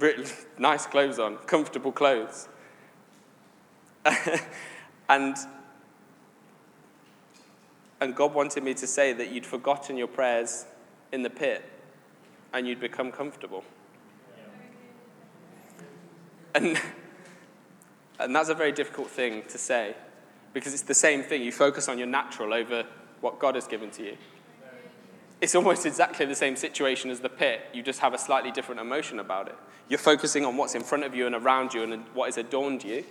Nice 0.58 0.86
clothes 0.86 1.18
on, 1.18 1.36
comfortable 1.38 1.92
clothes. 1.92 2.48
and, 5.08 5.36
and 8.00 8.14
God 8.14 8.34
wanted 8.34 8.62
me 8.62 8.74
to 8.74 8.86
say 8.86 9.12
that 9.12 9.30
you'd 9.30 9.46
forgotten 9.46 9.96
your 9.96 10.06
prayers 10.06 10.66
in 11.12 11.22
the 11.22 11.30
pit 11.30 11.64
and 12.52 12.66
you'd 12.66 12.80
become 12.80 13.10
comfortable. 13.10 13.64
And, 16.54 16.80
and 18.18 18.34
that's 18.34 18.48
a 18.48 18.54
very 18.54 18.72
difficult 18.72 19.08
thing 19.10 19.42
to 19.48 19.58
say 19.58 19.94
because 20.52 20.72
it's 20.72 20.82
the 20.82 20.94
same 20.94 21.22
thing. 21.22 21.42
You 21.42 21.52
focus 21.52 21.88
on 21.88 21.98
your 21.98 22.06
natural 22.06 22.54
over 22.54 22.84
what 23.20 23.38
God 23.38 23.54
has 23.54 23.66
given 23.66 23.90
to 23.92 24.04
you. 24.04 24.16
It's 25.40 25.54
almost 25.54 25.86
exactly 25.86 26.26
the 26.26 26.34
same 26.34 26.56
situation 26.56 27.10
as 27.10 27.20
the 27.20 27.28
pit. 27.28 27.60
You 27.72 27.82
just 27.82 28.00
have 28.00 28.12
a 28.12 28.18
slightly 28.18 28.50
different 28.50 28.80
emotion 28.80 29.20
about 29.20 29.48
it. 29.48 29.54
You're 29.88 29.98
focusing 29.98 30.44
on 30.44 30.56
what's 30.56 30.74
in 30.74 30.82
front 30.82 31.04
of 31.04 31.14
you 31.14 31.26
and 31.26 31.34
around 31.34 31.74
you 31.74 31.82
and 31.82 32.04
what 32.12 32.26
has 32.26 32.38
adorned 32.38 32.82
you 32.82 33.04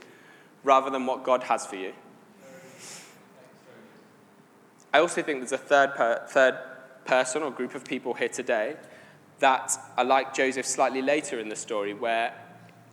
rather 0.64 0.90
than 0.90 1.06
what 1.06 1.24
God 1.24 1.44
has 1.44 1.66
for 1.66 1.78
you. 1.78 1.94
I 4.94 5.00
also 5.00 5.22
think 5.22 5.40
there's 5.40 5.52
a 5.52 5.58
third, 5.58 5.96
per, 5.96 6.26
third 6.28 6.58
person 7.06 7.44
or 7.44 7.52
group 7.52 7.76
of 7.76 7.86
people 7.86 8.14
here 8.14 8.30
today 8.30 8.76
that 9.40 9.78
are 9.98 10.06
like 10.06 10.34
Joseph 10.34 10.66
slightly 10.66 11.02
later 11.02 11.40
in 11.40 11.50
the 11.50 11.56
story, 11.56 11.94
where 11.94 12.34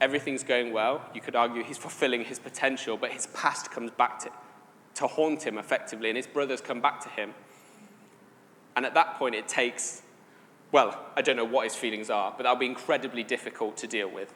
everything's 0.00 0.42
going 0.42 0.72
well. 0.72 1.02
You 1.14 1.20
could 1.20 1.36
argue 1.36 1.62
he's 1.62 1.78
fulfilling 1.78 2.24
his 2.24 2.38
potential, 2.38 2.96
but 2.96 3.10
his 3.12 3.26
past 3.28 3.70
comes 3.70 3.90
back 3.90 4.18
to 4.20 4.30
to 4.94 5.06
haunt 5.06 5.44
him 5.44 5.58
effectively, 5.58 6.08
and 6.08 6.16
his 6.16 6.26
brothers 6.26 6.60
come 6.60 6.80
back 6.80 7.00
to 7.00 7.08
him. 7.08 7.34
And 8.76 8.86
at 8.86 8.94
that 8.94 9.14
point, 9.18 9.34
it 9.34 9.48
takes, 9.48 10.02
well, 10.72 10.98
I 11.16 11.22
don't 11.22 11.36
know 11.36 11.44
what 11.44 11.64
his 11.64 11.74
feelings 11.74 12.10
are, 12.10 12.32
but 12.36 12.44
that'll 12.44 12.58
be 12.58 12.66
incredibly 12.66 13.22
difficult 13.22 13.76
to 13.78 13.86
deal 13.86 14.08
with. 14.08 14.32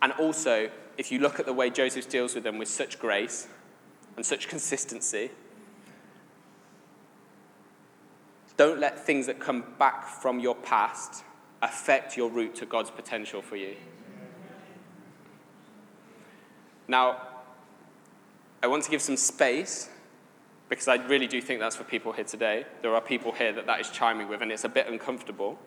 And 0.00 0.12
also, 0.12 0.70
if 0.96 1.10
you 1.10 1.18
look 1.18 1.40
at 1.40 1.46
the 1.46 1.52
way 1.52 1.70
Joseph 1.70 2.08
deals 2.08 2.34
with 2.34 2.44
them 2.44 2.58
with 2.58 2.68
such 2.68 2.98
grace 2.98 3.48
and 4.16 4.24
such 4.24 4.48
consistency, 4.48 5.30
don't 8.58 8.80
let 8.80 8.98
things 9.06 9.26
that 9.26 9.38
come 9.38 9.64
back 9.78 10.06
from 10.06 10.40
your 10.40 10.54
past 10.56 11.24
affect 11.62 12.16
your 12.16 12.28
route 12.28 12.56
to 12.56 12.66
God's 12.66 12.90
potential 12.90 13.40
for 13.40 13.56
you. 13.56 13.76
Now, 16.88 17.22
I 18.62 18.66
want 18.66 18.82
to 18.82 18.90
give 18.90 19.00
some 19.00 19.16
space 19.16 19.88
because 20.68 20.88
I 20.88 20.96
really 20.96 21.28
do 21.28 21.40
think 21.40 21.60
that's 21.60 21.76
for 21.76 21.84
people 21.84 22.12
here 22.12 22.24
today. 22.24 22.66
There 22.82 22.94
are 22.94 23.00
people 23.00 23.32
here 23.32 23.52
that 23.52 23.66
that 23.66 23.80
is 23.80 23.90
chiming 23.90 24.28
with, 24.28 24.42
and 24.42 24.50
it's 24.50 24.64
a 24.64 24.68
bit 24.68 24.88
uncomfortable. 24.88 25.58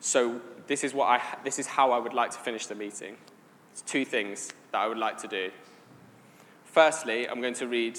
So 0.00 0.40
this 0.66 0.82
is 0.82 0.92
what 0.92 1.06
I 1.06 1.22
this 1.44 1.58
is 1.58 1.66
how 1.66 1.92
I 1.92 1.98
would 1.98 2.12
like 2.12 2.30
to 2.32 2.38
finish 2.38 2.66
the 2.66 2.74
meeting. 2.74 3.16
It's 3.72 3.82
two 3.82 4.04
things 4.04 4.52
that 4.72 4.78
I 4.78 4.88
would 4.88 4.98
like 4.98 5.18
to 5.18 5.28
do. 5.28 5.50
Firstly, 6.64 7.28
I'm 7.28 7.40
going 7.40 7.54
to 7.54 7.68
read 7.68 7.98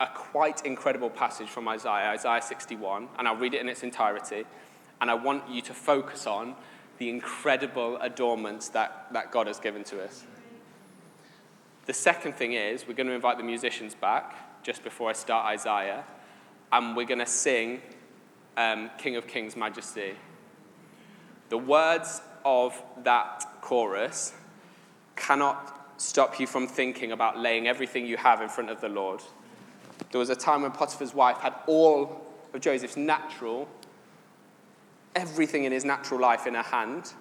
a 0.00 0.06
quite 0.06 0.64
incredible 0.66 1.10
passage 1.10 1.48
from 1.48 1.68
Isaiah, 1.68 2.10
Isaiah 2.10 2.42
61, 2.42 3.08
and 3.18 3.26
I'll 3.26 3.36
read 3.36 3.54
it 3.54 3.60
in 3.60 3.68
its 3.68 3.82
entirety. 3.82 4.44
And 5.00 5.10
I 5.10 5.14
want 5.14 5.48
you 5.48 5.62
to 5.62 5.74
focus 5.74 6.26
on 6.26 6.54
the 6.98 7.08
incredible 7.08 7.96
adornments 7.98 8.68
that, 8.70 9.06
that 9.12 9.30
God 9.30 9.46
has 9.46 9.58
given 9.58 9.84
to 9.84 10.02
us. 10.02 10.24
The 11.86 11.92
second 11.92 12.34
thing 12.34 12.54
is, 12.54 12.86
we're 12.86 12.94
going 12.94 13.06
to 13.06 13.12
invite 13.12 13.38
the 13.38 13.44
musicians 13.44 13.94
back 13.94 14.62
just 14.62 14.82
before 14.82 15.08
I 15.08 15.12
start 15.12 15.46
Isaiah, 15.46 16.04
and 16.72 16.96
we're 16.96 17.06
going 17.06 17.20
to 17.20 17.26
sing 17.26 17.80
um, 18.56 18.90
King 18.98 19.16
of 19.16 19.26
Kings, 19.26 19.56
Majesty. 19.56 20.14
The 21.48 21.58
words 21.58 22.20
of 22.44 22.80
that 23.04 23.46
chorus 23.60 24.32
cannot 25.14 26.00
stop 26.00 26.40
you 26.40 26.46
from 26.46 26.66
thinking 26.66 27.12
about 27.12 27.38
laying 27.38 27.68
everything 27.68 28.06
you 28.06 28.16
have 28.16 28.40
in 28.40 28.48
front 28.48 28.70
of 28.70 28.80
the 28.80 28.88
Lord. 28.88 29.22
There 30.10 30.18
was 30.18 30.30
a 30.30 30.36
time 30.36 30.62
when 30.62 30.72
Potiphar's 30.72 31.14
wife 31.14 31.38
had 31.38 31.54
all 31.66 32.26
of 32.52 32.60
Joseph's 32.60 32.96
natural, 32.96 33.68
everything 35.14 35.64
in 35.64 35.72
his 35.72 35.84
natural 35.84 36.20
life 36.20 36.46
in 36.46 36.54
her 36.54 36.62
hand. 36.62 37.12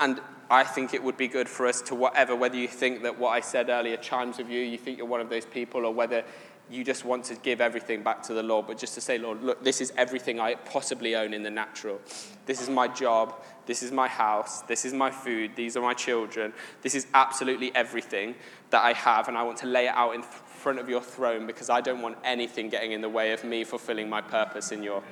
And 0.00 0.20
I 0.50 0.64
think 0.64 0.94
it 0.94 1.02
would 1.02 1.16
be 1.16 1.28
good 1.28 1.48
for 1.48 1.66
us 1.66 1.82
to, 1.82 1.94
whatever, 1.94 2.34
whether 2.34 2.56
you 2.56 2.68
think 2.68 3.02
that 3.02 3.18
what 3.18 3.30
I 3.30 3.40
said 3.40 3.68
earlier 3.68 3.96
chimes 3.96 4.38
with 4.38 4.48
you, 4.48 4.60
you 4.60 4.78
think 4.78 4.98
you're 4.98 5.06
one 5.06 5.20
of 5.20 5.28
those 5.28 5.44
people, 5.44 5.84
or 5.84 5.92
whether 5.92 6.24
you 6.70 6.84
just 6.84 7.04
want 7.04 7.24
to 7.24 7.34
give 7.36 7.60
everything 7.60 8.02
back 8.02 8.22
to 8.22 8.34
the 8.34 8.42
Lord, 8.42 8.66
but 8.66 8.78
just 8.78 8.94
to 8.94 9.00
say, 9.00 9.18
Lord, 9.18 9.42
look, 9.42 9.64
this 9.64 9.80
is 9.80 9.92
everything 9.96 10.38
I 10.38 10.54
possibly 10.54 11.16
own 11.16 11.32
in 11.32 11.42
the 11.42 11.50
natural. 11.50 12.00
This 12.46 12.60
is 12.60 12.68
my 12.68 12.88
job. 12.88 13.34
This 13.66 13.82
is 13.82 13.90
my 13.90 14.06
house. 14.06 14.60
This 14.62 14.84
is 14.84 14.92
my 14.92 15.10
food. 15.10 15.52
These 15.56 15.76
are 15.76 15.82
my 15.82 15.94
children. 15.94 16.52
This 16.82 16.94
is 16.94 17.06
absolutely 17.14 17.74
everything 17.74 18.34
that 18.70 18.84
I 18.84 18.92
have, 18.92 19.28
and 19.28 19.36
I 19.36 19.42
want 19.42 19.58
to 19.58 19.66
lay 19.66 19.86
it 19.86 19.94
out 19.94 20.14
in 20.14 20.22
front 20.58 20.78
of 20.78 20.88
your 20.88 21.00
throne 21.00 21.46
because 21.46 21.70
I 21.70 21.80
don't 21.80 22.02
want 22.02 22.18
anything 22.24 22.68
getting 22.68 22.92
in 22.92 23.00
the 23.00 23.08
way 23.08 23.32
of 23.32 23.44
me 23.44 23.64
fulfilling 23.64 24.08
my 24.08 24.20
purpose 24.20 24.72
in 24.72 24.82
your, 24.82 25.02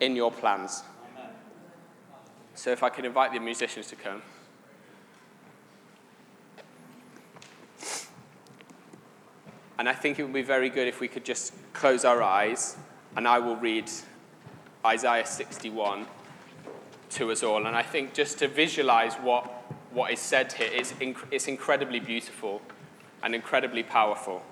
in 0.00 0.16
your 0.16 0.32
plans. 0.32 0.82
So 2.54 2.70
if 2.70 2.82
I 2.82 2.88
could 2.88 3.04
invite 3.04 3.32
the 3.32 3.40
musicians 3.40 3.86
to 3.88 3.96
come. 3.96 4.22
And 9.78 9.88
I 9.88 9.94
think 9.94 10.18
it 10.18 10.22
would 10.22 10.32
be 10.32 10.42
very 10.42 10.70
good 10.70 10.86
if 10.86 11.00
we 11.00 11.08
could 11.08 11.24
just 11.24 11.52
close 11.72 12.04
our 12.04 12.22
eyes 12.22 12.76
and 13.16 13.26
I 13.26 13.38
will 13.38 13.56
read 13.56 13.90
Isaiah 14.84 15.26
61 15.26 16.06
to 17.10 17.30
us 17.30 17.42
all. 17.42 17.66
And 17.66 17.76
I 17.76 17.82
think 17.82 18.14
just 18.14 18.38
to 18.38 18.48
visualize 18.48 19.14
what, 19.16 19.44
what 19.92 20.10
is 20.12 20.20
said 20.20 20.52
here, 20.52 20.68
it's, 20.72 20.92
inc- 20.94 21.26
it's 21.30 21.48
incredibly 21.48 22.00
beautiful 22.00 22.62
and 23.22 23.34
incredibly 23.34 23.82
powerful. 23.82 24.42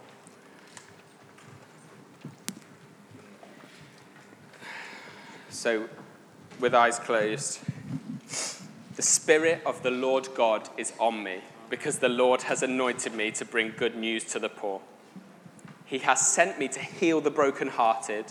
So, 5.51 5.89
with 6.61 6.75
eyes 6.75 7.01
closed, 7.01 7.59
the 8.95 9.03
Spirit 9.03 9.61
of 9.67 9.83
the 9.83 9.91
Lord 9.91 10.29
God 10.37 10.69
is 10.77 10.93
on 11.01 11.25
me 11.25 11.41
because 11.69 11.99
the 11.99 12.09
Lord 12.09 12.43
has 12.43 12.63
anointed 12.63 13.15
me 13.15 13.33
to 13.33 13.45
bring 13.45 13.75
good 13.77 13.97
news 13.97 14.23
to 14.27 14.39
the 14.39 14.49
poor. 14.49 14.81
He 15.85 15.99
has 15.99 16.25
sent 16.25 16.61
me 16.61 16.69
to 16.69 16.79
heal 16.79 17.21
the 17.21 17.33
brokenhearted, 17.33 18.27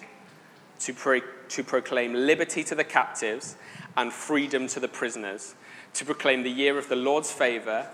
to, 0.80 0.94
pro- 0.94 1.20
to 1.50 1.64
proclaim 1.64 2.14
liberty 2.14 2.64
to 2.64 2.74
the 2.74 2.86
captives 2.86 3.58
and 3.98 4.14
freedom 4.14 4.68
to 4.68 4.80
the 4.80 4.88
prisoners, 4.88 5.56
to 5.96 6.06
proclaim 6.06 6.44
the 6.44 6.50
year 6.50 6.78
of 6.78 6.88
the 6.88 6.96
Lord's 6.96 7.34
favor 7.34 7.86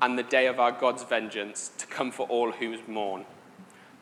and 0.00 0.16
the 0.16 0.22
day 0.22 0.46
of 0.46 0.60
our 0.60 0.72
God's 0.72 1.02
vengeance, 1.02 1.72
to 1.78 1.88
come 1.88 2.12
for 2.12 2.26
all 2.28 2.52
who 2.52 2.78
mourn, 2.86 3.24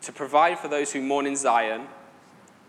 to 0.02 0.12
provide 0.12 0.58
for 0.58 0.68
those 0.68 0.92
who 0.92 1.00
mourn 1.00 1.26
in 1.26 1.36
Zion, 1.36 1.86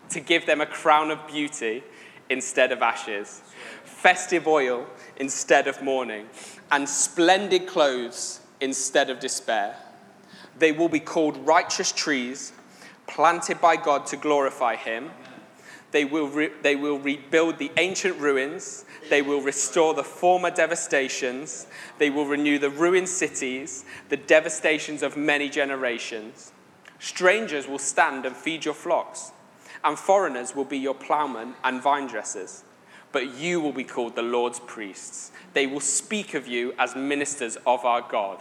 to 0.10 0.20
give 0.20 0.46
them 0.46 0.62
a 0.62 0.66
crown 0.66 1.12
of 1.12 1.28
beauty 1.28 1.84
instead 2.30 2.72
of 2.72 2.82
ashes, 2.82 3.42
festive 3.84 4.48
oil 4.48 4.86
instead 5.18 5.68
of 5.68 5.82
mourning, 5.82 6.28
and 6.72 6.88
splendid 6.88 7.68
clothes 7.68 8.42
instead 8.62 9.10
of 9.10 9.20
despair. 9.20 9.76
They 10.58 10.72
will 10.72 10.90
be 10.90 11.00
called 11.00 11.38
righteous 11.38 11.92
trees, 11.92 12.54
planted 13.08 13.60
by 13.62 13.76
God 13.76 14.06
to 14.08 14.18
glorify 14.18 14.76
Him. 14.76 15.10
They 15.92 16.06
will, 16.06 16.28
re- 16.28 16.52
they 16.62 16.76
will 16.76 17.00
rebuild 17.00 17.58
the 17.58 17.72
ancient 17.78 18.20
ruins. 18.20 18.86
They 19.10 19.24
will 19.24 19.42
restore 19.42 19.96
the 19.96 20.04
former 20.04 20.52
devastations. 20.52 21.66
They 21.98 22.12
will 22.12 22.26
renew 22.26 22.60
the 22.60 22.70
ruined 22.70 23.10
cities, 23.10 23.86
the 24.10 24.18
devastations 24.18 25.02
of 25.02 25.18
many 25.18 25.50
generations. 25.50 26.52
Strangers 27.00 27.68
will 27.68 27.80
stand 27.80 28.26
and 28.26 28.36
feed 28.36 28.66
your 28.66 28.74
flocks, 28.74 29.32
and 29.84 29.98
foreigners 29.98 30.56
will 30.56 30.66
be 30.66 30.78
your 30.78 30.94
plowmen 30.94 31.56
and 31.64 31.82
vine 31.82 32.08
dressers. 32.08 32.64
But 33.12 33.36
you 33.36 33.60
will 33.60 33.74
be 33.74 33.84
called 33.84 34.16
the 34.16 34.22
Lord's 34.22 34.60
priests. 34.60 35.32
They 35.54 35.66
will 35.66 35.80
speak 35.80 36.36
of 36.36 36.48
you 36.48 36.74
as 36.78 36.96
ministers 36.96 37.58
of 37.66 37.84
our 37.84 38.02
God. 38.02 38.40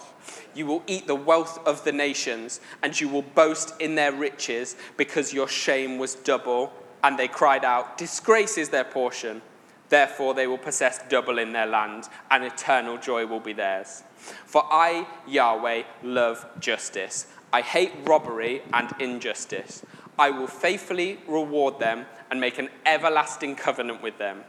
You 0.55 0.67
will 0.67 0.83
eat 0.87 1.07
the 1.07 1.15
wealth 1.15 1.59
of 1.67 1.85
the 1.85 1.93
nations, 1.93 2.61
and 2.83 3.01
you 3.01 3.09
will 3.09 3.23
boast 3.23 3.73
in 3.81 3.95
their 3.95 4.13
riches 4.13 4.77
because 4.99 5.33
your 5.33 5.49
shame 5.49 5.97
was 5.97 6.15
double 6.15 6.73
and 7.03 7.19
they 7.19 7.29
cried 7.29 7.65
out, 7.65 7.97
Disgrace 7.97 8.59
is 8.59 8.69
their 8.71 8.85
portion. 8.85 9.43
Therefore, 9.89 10.35
they 10.35 10.47
will 10.47 10.59
possess 10.59 11.01
double 11.09 11.39
in 11.39 11.53
their 11.53 11.67
land, 11.67 12.05
and 12.31 12.45
eternal 12.45 12.99
joy 12.99 13.25
will 13.27 13.41
be 13.41 13.55
theirs. 13.55 14.03
For 14.17 14.65
I, 14.71 15.07
Yahweh, 15.27 15.85
love 16.03 16.47
justice. 16.61 17.27
I 17.53 17.63
hate 17.63 17.93
robbery 18.05 18.63
and 18.75 18.93
injustice. 19.01 19.83
I 20.19 20.31
will 20.31 20.49
faithfully 20.49 21.21
reward 21.29 21.79
them 21.79 22.07
and 22.31 22.41
make 22.41 22.59
an 22.59 22.69
everlasting 22.85 23.55
covenant 23.55 24.03
with 24.03 24.19
them. 24.19 24.43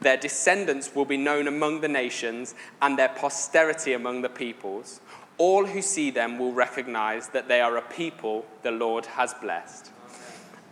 Their 0.00 0.16
descendants 0.16 0.94
will 0.94 1.04
be 1.04 1.16
known 1.16 1.46
among 1.46 1.80
the 1.80 1.88
nations, 1.88 2.54
and 2.80 2.98
their 2.98 3.08
posterity 3.08 3.92
among 3.92 4.22
the 4.22 4.28
peoples. 4.28 5.00
All 5.38 5.64
who 5.64 5.80
see 5.80 6.10
them 6.10 6.38
will 6.38 6.52
recognize 6.52 7.28
that 7.28 7.48
they 7.48 7.60
are 7.60 7.76
a 7.76 7.82
people 7.82 8.44
the 8.62 8.72
Lord 8.72 9.06
has 9.06 9.32
blessed. 9.34 9.91